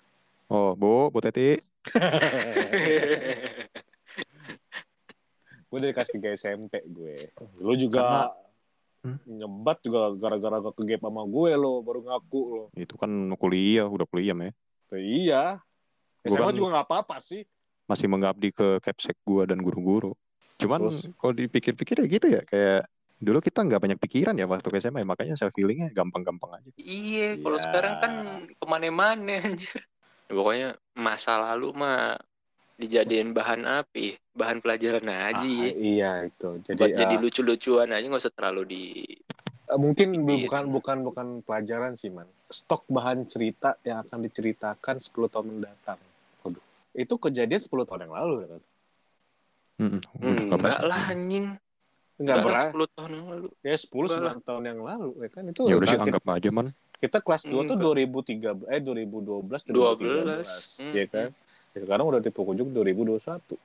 Oh, 0.48 0.72
Bu, 0.76 1.10
Bu 1.10 1.18
Teti. 1.18 1.56
gue 5.66 5.80
dari 5.80 5.90
kelas 5.92 6.12
3 6.12 6.30
SMP 6.36 6.84
gue. 6.86 7.32
Lu 7.58 7.74
juga 7.74 8.30
Hmm? 9.04 9.20
nyebat 9.28 9.84
juga 9.84 10.16
gara-gara 10.16 10.64
gak 10.64 10.80
kegep 10.80 11.04
sama 11.04 11.28
gue 11.28 11.52
lo 11.60 11.84
baru 11.84 12.08
ngaku 12.08 12.40
lo. 12.48 12.64
Itu 12.72 12.96
kan 12.96 13.12
kuliah, 13.36 13.84
udah 13.84 14.08
kuliah 14.08 14.32
meh. 14.32 14.56
Iya. 14.96 15.60
SMA 16.24 16.40
kan- 16.40 16.56
juga 16.56 16.68
nggak 16.72 16.88
apa-apa 16.88 17.20
sih. 17.20 17.44
Masih 17.94 18.10
mengabdi 18.10 18.50
ke 18.50 18.82
Capsek 18.82 19.22
gua 19.22 19.46
dan 19.46 19.62
guru-guru. 19.62 20.18
Cuman 20.58 20.90
Terus? 20.90 21.14
kalau 21.16 21.34
dipikir-pikir 21.34 22.02
ya 22.02 22.08
gitu 22.10 22.28
ya, 22.28 22.42
kayak 22.42 22.90
dulu 23.22 23.40
kita 23.40 23.64
nggak 23.64 23.80
banyak 23.80 24.00
pikiran 24.02 24.36
ya 24.36 24.44
waktu 24.44 24.68
ke 24.68 24.82
SMA, 24.82 25.06
makanya 25.06 25.38
self 25.38 25.54
feelingnya 25.54 25.94
gampang-gampang 25.94 26.60
aja. 26.60 26.70
iya 26.76 27.38
kalau 27.40 27.56
Iya. 27.56 27.64
sekarang 27.64 27.94
kan 28.02 28.12
ke 28.52 28.66
mana-mana 28.68 29.34
anjir 29.48 29.80
pokoknya 30.28 30.76
masa 30.98 31.38
lalu 31.40 31.72
mah 31.72 32.18
dijadiin 32.76 33.32
bahan 33.32 33.64
api 33.64 34.18
bahan 34.34 34.60
pelajaran 34.60 35.06
aja 35.06 35.40
Ah, 35.40 35.46
ya. 35.46 35.72
iya 35.72 36.12
itu. 36.26 36.58
Jadi, 36.66 36.80
buat 36.82 36.90
jadi 36.98 37.16
ah, 37.16 37.22
lucu-lucuan 37.22 37.94
aja 37.94 38.06
nggak 38.10 38.24
usah 38.26 38.34
terlalu 38.34 38.62
di 38.66 38.84
eh, 39.70 39.80
mungkin 39.80 40.18
Iya. 40.18 40.50
bukan 40.50 40.64
bukan 40.74 40.98
bukan 41.06 41.28
pelajaran 41.46 41.94
sih 41.96 42.10
man. 42.10 42.28
Stok 42.50 42.90
bahan 42.90 43.24
cerita 43.30 43.78
yang 43.86 44.04
akan 44.04 44.20
diceritakan 44.26 44.98
10 45.00 45.30
tahun 45.32 45.48
mendatang. 45.48 46.02
Itu 46.94 47.18
kejadian 47.18 47.58
10 47.58 47.70
tahun 47.84 48.02
yang 48.04 48.14
lalu 48.14 48.36
ya 48.38 48.48
kan. 48.50 48.62
Udah 50.14 50.44
nggak 50.48 50.56
enggak 50.56 50.82
lah 50.84 51.02
anjing 51.08 51.46
Enggak 52.16 52.38
berat. 52.40 52.70
10 52.72 52.88
tahun 52.94 53.12
yang 53.12 53.26
lalu 53.28 53.48
Ya 53.60 53.76
10 53.76 53.90
Enggak 53.90 54.22
lah. 54.22 54.34
9 54.36 54.48
tahun 54.48 54.64
yang 54.64 54.80
lalu 54.80 55.10
ya 55.18 55.30
kan 55.30 55.44
itu 55.44 55.62
Ya 55.64 55.76
udah 55.76 55.88
sih 55.88 55.98
anggap 56.00 56.24
aja 56.30 56.50
man. 56.50 56.68
kita 56.96 57.18
kelas 57.20 57.44
2 57.44 57.52
tuh 57.66 57.76
Enggak. 57.76 58.16
2013 58.24 58.64
eh 58.66 58.80
2012 58.80 59.60
12. 59.66 59.68
2013 59.68 60.80
Hmm, 60.80 60.94
ya 60.94 61.06
kan. 61.06 61.28
Ya, 61.74 61.80
sekarang 61.80 62.06
udah 62.06 62.20
di 62.20 62.30
penghujung 62.30 62.70
2021. 62.70 63.58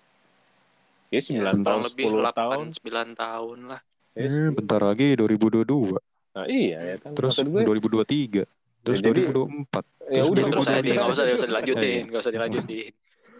Ya 1.09 1.21
9 1.21 1.29
Ya, 1.31 1.53
tahun 1.55 1.61
kurang 1.63 1.81
lebih 1.85 2.05
10 2.05 2.19
8 2.19 2.35
tahun. 2.35 2.65
9 2.75 3.09
tahun 3.15 3.59
lah 3.69 3.81
Ya, 4.11 4.27
Eh, 4.27 4.51
bentar 4.51 4.81
lagi 4.83 5.07
2022. 5.15 6.01
Nah, 6.35 6.47
iya 6.47 6.79
ya 6.83 6.97
kan. 6.99 7.15
Terus 7.15 7.37
Maksud 7.37 7.47
gue 7.47 7.63
2023. 7.63 8.43
Terus 8.81 8.97
Ya, 8.97 9.05
jadi- 9.05 9.27
2024. 9.29 9.85
ya 10.09 10.15
terus 10.17 10.27
udah 10.27 10.43
terus 10.49 10.65
usah 10.65 10.75
aja 10.75 10.81
nggak 10.89 11.07
usah 11.07 11.23
nggak 11.23 11.37
usah 11.37 11.47
dilanjutin. 11.47 11.79
dilanjutin 11.79 12.03
nggak 12.09 12.21
usah 12.21 12.33
dilanjutin 12.33 12.93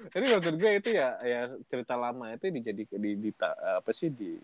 Jadi 0.09 0.25
maksud 0.33 0.55
gue 0.57 0.73
itu 0.81 0.91
ya 0.97 1.09
ya 1.23 1.41
cerita 1.69 1.95
lama 1.95 2.33
itu 2.33 2.49
dijadi 2.49 2.83
di, 2.89 3.11
di, 3.17 3.31
apa 3.39 3.91
sih 3.93 4.09
di 4.09 4.37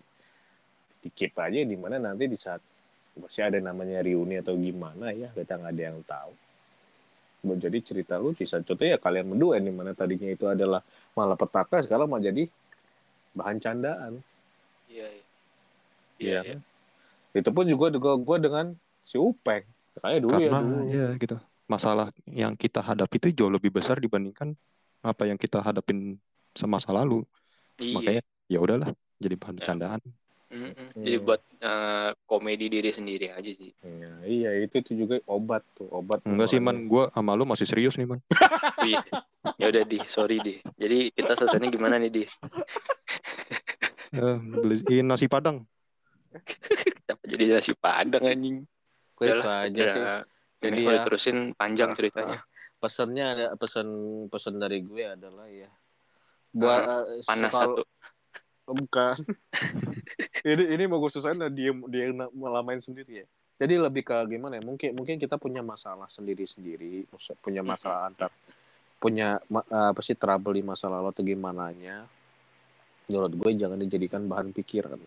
di 1.05 1.09
keep 1.13 1.37
aja 1.37 1.61
di 1.61 1.77
mana 1.77 2.01
nanti 2.01 2.25
di 2.29 2.37
saat 2.37 2.61
masih 3.15 3.47
ada 3.47 3.59
namanya 3.63 4.03
reuni 4.03 4.41
atau 4.41 4.57
gimana 4.59 5.13
ya 5.15 5.31
kita 5.33 5.57
nggak 5.61 5.73
ada 5.73 5.83
yang 5.83 5.99
tahu. 6.05 6.33
Jadi 7.45 7.79
cerita 7.85 8.17
lucu 8.17 8.49
contohnya 8.49 8.97
ya 8.97 8.99
kalian 8.99 9.27
berdua 9.29 9.61
di 9.61 9.69
mana 9.69 9.93
tadinya 9.93 10.33
itu 10.33 10.49
adalah 10.49 10.81
malah 11.13 11.37
petaka 11.37 11.85
sekarang 11.85 12.09
mau 12.09 12.17
jadi 12.21 12.49
bahan 13.37 13.59
candaan. 13.61 14.13
iya 14.89 15.09
iya 15.13 15.25
Iya 16.19 16.39
iya 16.41 16.57
kan? 16.57 16.61
Itu 17.35 17.51
pun 17.51 17.67
juga 17.67 17.91
juga 17.91 18.17
gue 18.17 18.37
dengan 18.41 18.67
si 19.03 19.19
Upeng. 19.19 19.65
Kayak 20.01 20.21
dulu 20.23 20.39
ya 20.41 20.51
Karena 20.51 20.61
dulu. 20.63 20.83
ya 20.89 21.07
gitu. 21.19 21.37
Masalah 21.69 22.13
yang 22.29 22.55
kita 22.57 22.81
hadapi 22.85 23.17
itu 23.21 23.29
jauh 23.45 23.53
lebih 23.53 23.73
besar 23.73 23.99
dibandingkan 24.01 24.55
apa 25.05 25.29
yang 25.29 25.37
kita 25.37 25.61
hadapin 25.61 26.17
semasa 26.57 26.89
lalu. 26.91 27.21
iya 27.77 27.93
Makanya 27.93 28.23
ya 28.49 28.59
udahlah 28.65 28.89
jadi 29.21 29.35
bahan 29.37 29.55
Ya. 29.55 29.59
bercandaan. 29.61 30.01
Mm-mm. 30.55 30.89
Jadi 31.03 31.17
buat 31.19 31.43
eh, 31.61 32.11
komedi 32.31 32.71
diri 32.71 32.91
sendiri 32.95 33.27
aja 33.35 33.51
sih. 33.51 33.75
Iya, 33.83 34.13
iya 34.23 34.51
itu 34.63 34.79
tuh 34.87 34.95
juga 34.95 35.17
obat 35.27 35.67
tuh 35.75 35.91
obat. 35.91 36.23
Enggak 36.23 36.47
sih 36.55 36.63
man, 36.63 36.87
gue 36.87 37.11
sama 37.11 37.35
lu 37.35 37.43
masih 37.43 37.67
serius 37.67 37.99
nih 37.99 38.07
man. 38.09 38.21
Iya. 38.85 39.01
ya 39.61 39.67
udah 39.71 39.85
di, 39.87 39.99
sorry 40.09 40.39
di. 40.41 40.55
Jadi 40.79 41.11
kita 41.13 41.37
selesainya 41.37 41.69
gimana 41.75 41.99
nih 42.01 42.11
di? 42.11 42.23
Eh, 44.15 44.37
beliin 44.39 45.07
nasi 45.11 45.27
padang. 45.27 45.67
Kenapa 46.31 47.23
jadi 47.27 47.45
nasi 47.59 47.73
padang 47.75 48.23
anjing? 48.23 48.63
Gue 49.15 49.25
itu 49.27 49.43
Udahlah, 49.43 49.67
aja 49.67 49.83
sih. 49.91 50.03
Jadi 50.65 50.81
ya. 50.87 50.91
diterusin 51.03 51.37
panjang 51.59 51.91
ceritanya. 51.99 52.39
Pesannya 52.85 53.25
ada 53.25 53.47
pesan 53.57 53.89
pesan 54.29 54.61
dari 54.61 54.85
gue 54.85 55.17
adalah 55.17 55.49
ya 55.49 55.73
buat 56.53 56.81
eh, 56.85 57.25
Panas 57.25 57.49
kalau- 57.49 57.81
satu. 57.81 57.83
Oh, 58.69 58.77
bukan. 58.85 59.17
ini 60.53 60.65
ini 60.77 60.85
mau 60.85 61.01
gue 61.01 61.09
selesaiin 61.09 61.41
dia 61.57 61.73
dia 61.89 62.03
yang 62.13 62.29
malah 62.37 62.61
main 62.61 62.85
sendiri 62.85 63.25
ya. 63.25 63.27
Jadi 63.57 63.81
lebih 63.81 64.05
ke 64.05 64.13
gimana 64.29 64.61
ya? 64.61 64.63
Mungkin 64.69 64.93
mungkin 64.93 65.17
kita 65.17 65.41
punya 65.41 65.65
masalah 65.65 66.13
sendiri-sendiri, 66.13 67.09
maksud- 67.09 67.41
punya 67.41 67.65
masalah 67.65 68.13
antar 68.13 68.29
punya 69.01 69.41
eh, 69.49 69.89
apa 69.93 70.01
sih 70.05 70.17
trouble 70.17 70.57
di 70.57 70.65
masa 70.65 70.93
lalu 70.93 71.09
atau 71.09 71.25
gimana 71.25 71.73
nya. 71.73 72.05
Menurut 73.09 73.33
gue 73.33 73.51
jangan 73.57 73.81
dijadikan 73.81 74.29
bahan 74.29 74.53
pikiran. 74.53 75.01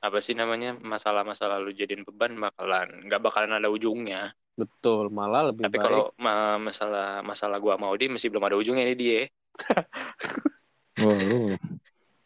Apa 0.00 0.20
sih 0.24 0.32
namanya? 0.32 0.76
Masalah-masalah 0.80 1.60
lu 1.60 1.72
jadiin 1.76 2.04
beban 2.08 2.36
bakalan 2.40 3.04
nggak 3.04 3.20
bakalan 3.20 3.56
ada 3.56 3.68
ujungnya. 3.68 4.32
Betul, 4.58 5.14
malah 5.14 5.54
lebih 5.54 5.70
Tapi 5.70 5.78
baik 5.78 5.86
kalau 5.86 6.04
ma- 6.18 6.58
masalah 6.58 7.22
masalah 7.22 7.62
gua 7.62 7.78
mau 7.78 7.94
dia 7.94 8.10
masih 8.10 8.26
belum 8.26 8.42
ada 8.42 8.58
ujungnya 8.58 8.82
ini 8.90 8.94
dia. 8.98 9.20
Wah 10.98 11.14
lu 11.22 11.54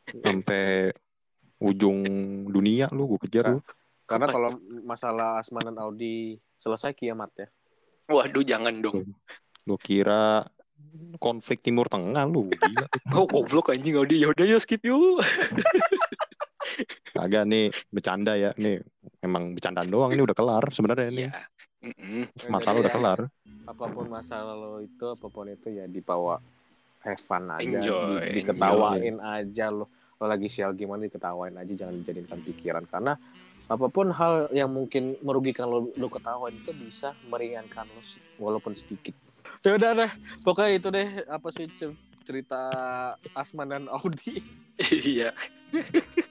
sampai 0.08 0.96
ujung 1.60 1.98
dunia 2.48 2.88
lu 2.88 3.04
gue 3.14 3.20
kejar 3.28 3.52
lu. 3.52 3.60
karena 4.08 4.28
kalau 4.28 4.56
masalah 4.84 5.40
Asman 5.40 5.68
dan 5.68 5.76
Audi 5.80 6.40
selesai 6.60 6.92
kiamat 6.92 7.30
ya. 7.36 7.48
Waduh, 8.12 8.44
jangan 8.44 8.80
dong. 8.82 9.12
Lu 9.64 9.76
kira 9.78 10.44
konflik 11.22 11.62
Timur 11.64 11.86
Tengah 11.88 12.26
lu 12.28 12.48
gila. 12.60 12.88
Oh, 13.16 13.28
goblok 13.28 13.72
anjing 13.72 13.96
Audi. 13.96 14.24
Ya 14.24 14.32
udah 14.32 14.44
ya 14.44 14.56
skip 14.56 14.84
yuk. 14.84 15.20
Kagak 17.12 17.44
nih 17.44 17.72
bercanda 17.92 18.36
ya. 18.36 18.56
Nih 18.56 18.80
emang 19.20 19.52
bercandaan 19.56 19.88
doang 19.88 20.12
ini 20.12 20.24
udah 20.24 20.36
kelar 20.36 20.64
sebenarnya 20.72 21.06
ini. 21.12 21.24
Iya. 21.82 21.94
Mm-mm. 21.98 22.50
Masalah 22.50 22.78
udah 22.80 22.92
kelar. 22.94 23.20
Apa 23.62 23.84
pun 23.90 24.06
masalah 24.10 24.54
lo 24.58 24.82
itu, 24.82 25.06
apa 25.06 25.26
pun 25.30 25.46
itu 25.50 25.70
ya 25.70 25.86
dibawa 25.86 26.38
have 27.02 27.18
fun 27.18 27.50
aja, 27.50 27.62
Enjoy, 27.62 28.22
di- 28.30 28.42
diketawain 28.42 29.18
aja 29.18 29.66
lo. 29.70 29.86
Lo 30.18 30.24
lagi 30.30 30.46
sial 30.46 30.74
gimana 30.78 31.06
diketawain 31.06 31.54
aja, 31.58 31.72
jangan 31.74 31.98
dijadikan 31.98 32.38
pikiran 32.42 32.84
karena 32.86 33.18
apa 33.62 33.86
pun 33.90 34.10
hal 34.10 34.50
yang 34.50 34.70
mungkin 34.74 35.14
merugikan 35.22 35.70
lo, 35.70 35.94
lo 35.94 36.06
ketawain 36.10 36.58
itu 36.58 36.74
bisa 36.74 37.14
meringankan 37.30 37.86
lo 37.90 38.02
walaupun 38.38 38.74
sedikit. 38.74 39.14
Ya 39.62 39.74
udah 39.78 39.90
deh, 39.94 40.10
pokoknya 40.42 40.70
itu 40.74 40.88
deh 40.90 41.08
apa 41.26 41.48
sih 41.54 41.66
cerita 42.22 42.62
Asman 43.34 43.68
dan 43.68 43.84
Audi. 43.90 44.40
Iya. 44.82 45.36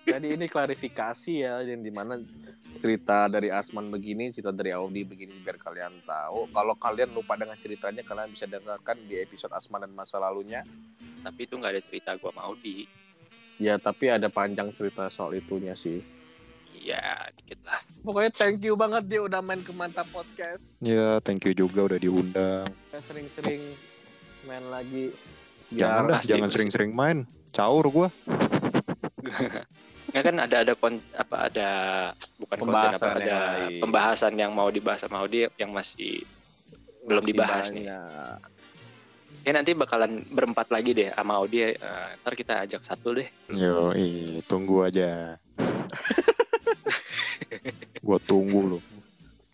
Jadi 0.03 0.27
ini 0.33 0.45
klarifikasi 0.49 1.33
ya 1.45 1.61
yang 1.61 1.85
di 1.85 1.93
mana 1.93 2.19
cerita 2.81 3.29
dari 3.29 3.53
Asman 3.53 3.93
begini, 3.93 4.33
cerita 4.33 4.49
dari 4.49 4.73
Audi 4.73 5.05
begini 5.05 5.37
biar 5.45 5.61
kalian 5.61 6.01
tahu. 6.03 6.49
Kalau 6.49 6.73
kalian 6.75 7.13
lupa 7.13 7.37
dengan 7.37 7.55
ceritanya, 7.61 8.01
kalian 8.01 8.33
bisa 8.33 8.49
dengarkan 8.49 8.97
di 9.05 9.21
episode 9.21 9.53
Asman 9.53 9.85
dan 9.85 9.93
masa 9.93 10.17
lalunya. 10.17 10.65
Tapi 11.21 11.45
itu 11.45 11.53
nggak 11.55 11.73
ada 11.77 11.83
cerita 11.85 12.09
gua 12.17 12.33
sama 12.33 12.49
Audi. 12.49 12.89
Ya 13.61 13.77
tapi 13.77 14.09
ada 14.09 14.25
panjang 14.25 14.73
cerita 14.73 15.05
soal 15.13 15.37
itunya 15.37 15.77
sih. 15.77 16.01
Iya, 16.81 17.29
dikit 17.37 17.61
lah. 17.61 17.77
Pokoknya 18.01 18.31
thank 18.33 18.65
you 18.65 18.73
banget 18.73 19.05
dia 19.05 19.21
udah 19.21 19.37
main 19.37 19.61
ke 19.61 19.69
Mantap 19.69 20.09
Podcast. 20.09 20.65
Ya 20.81 21.21
thank 21.21 21.45
you 21.45 21.53
juga 21.53 21.85
udah 21.85 21.99
diundang. 22.01 22.65
Sering-sering 22.89 23.61
main 24.49 24.65
lagi. 24.73 25.13
Jangan 25.71 26.03
dah, 26.07 26.21
jangan 26.21 26.49
sering-sering 26.51 26.91
main. 26.91 27.23
Caur 27.51 27.87
gua. 27.87 28.07
Nggak 30.11 30.23
kan 30.27 30.35
ada 30.43 30.55
ada 30.67 30.73
kon, 30.75 30.99
apa 31.15 31.47
ada 31.47 31.69
bukan 32.35 32.57
konten 32.59 32.67
apa 32.67 32.99
Pembahasan 32.99 33.15
ada 33.15 33.23
yang 33.23 33.79
pembahasan 33.79 34.33
yang 34.35 34.51
mau 34.51 34.67
dibahas 34.67 35.07
sama 35.07 35.23
Audi 35.23 35.47
yang 35.55 35.71
masih 35.71 36.27
belum 37.07 37.23
Masih 37.23 37.31
dibahas 37.31 37.65
nih. 37.71 37.87
banyak. 37.87 38.39
Ya 39.41 39.51
nanti 39.55 39.71
bakalan 39.73 40.21
berempat 40.29 40.67
lagi 40.69 40.91
deh 40.93 41.09
sama 41.15 41.39
Audi. 41.39 41.63
eh, 41.63 41.75
ntar 42.21 42.35
kita 42.35 42.61
ajak 42.61 42.83
satu 42.83 43.15
deh. 43.15 43.27
Yo, 43.49 43.95
ih, 43.95 44.43
tunggu 44.45 44.83
aja. 44.83 45.39
gua 48.05 48.19
tunggu 48.19 48.75
lu. 48.75 48.79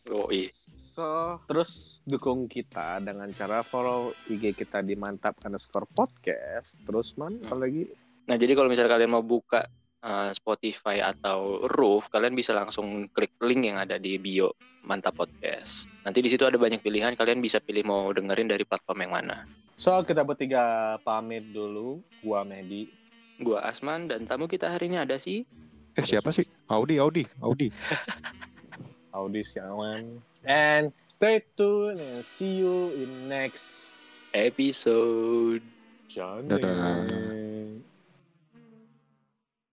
Oh 0.09 0.27
iya. 0.33 0.49
So, 0.97 1.37
terus 1.45 2.01
dukung 2.09 2.49
kita 2.49 2.97
dengan 3.05 3.29
cara 3.29 3.61
follow 3.61 4.17
IG 4.25 4.57
kita 4.57 4.81
di 4.81 4.97
mantap 4.97 5.37
underscore 5.45 5.85
podcast. 5.85 6.73
Terus 6.81 7.13
man, 7.21 7.37
Hmm. 7.37 7.53
apa 7.53 7.69
lagi? 7.69 7.85
Nah 8.25 8.33
jadi 8.33 8.57
kalau 8.57 8.65
misalnya 8.65 8.97
kalian 8.97 9.13
mau 9.13 9.21
buka 9.21 9.61
eh, 9.97 10.33
Spotify 10.33 11.05
atau 11.05 11.69
Roof, 11.69 12.09
kalian 12.09 12.33
bisa 12.33 12.49
langsung 12.57 13.05
klik 13.13 13.37
link 13.45 13.69
yang 13.69 13.77
ada 13.77 14.01
di 14.01 14.17
bio 14.17 14.57
Mantap 14.85 15.21
Podcast. 15.21 15.85
Nanti 16.01 16.21
di 16.21 16.33
situ 16.33 16.49
ada 16.49 16.57
banyak 16.57 16.81
pilihan. 16.81 17.13
Kalian 17.13 17.45
bisa 17.45 17.61
pilih 17.61 17.85
mau 17.85 18.09
dengerin 18.09 18.49
dari 18.49 18.65
platform 18.65 19.05
yang 19.05 19.13
mana. 19.21 19.45
So, 19.77 20.01
kita 20.01 20.25
bertiga 20.25 20.97
pamit 21.01 21.53
dulu. 21.53 22.01
Gua 22.25 22.41
Medi. 22.41 22.89
Gua 23.37 23.61
Asman 23.61 24.09
dan 24.09 24.25
tamu 24.25 24.49
kita 24.49 24.69
hari 24.69 24.89
ini 24.89 24.97
ada 24.97 25.21
sih. 25.21 25.45
Eh 25.93 26.05
siapa 26.05 26.33
sih? 26.33 26.45
Audi, 26.69 26.97
Audi, 26.97 27.21
Audi. 27.37 27.69
Audi 29.17 29.41
Siawan. 29.41 30.21
And 30.47 30.95
stay 31.07 31.43
tuned 31.55 31.99
and 31.99 32.23
see 32.23 32.63
you 32.63 32.95
in 32.95 33.27
next 33.27 33.91
Episode. 34.33 35.61
channel. 36.07 36.55
Dadah. 36.57 37.46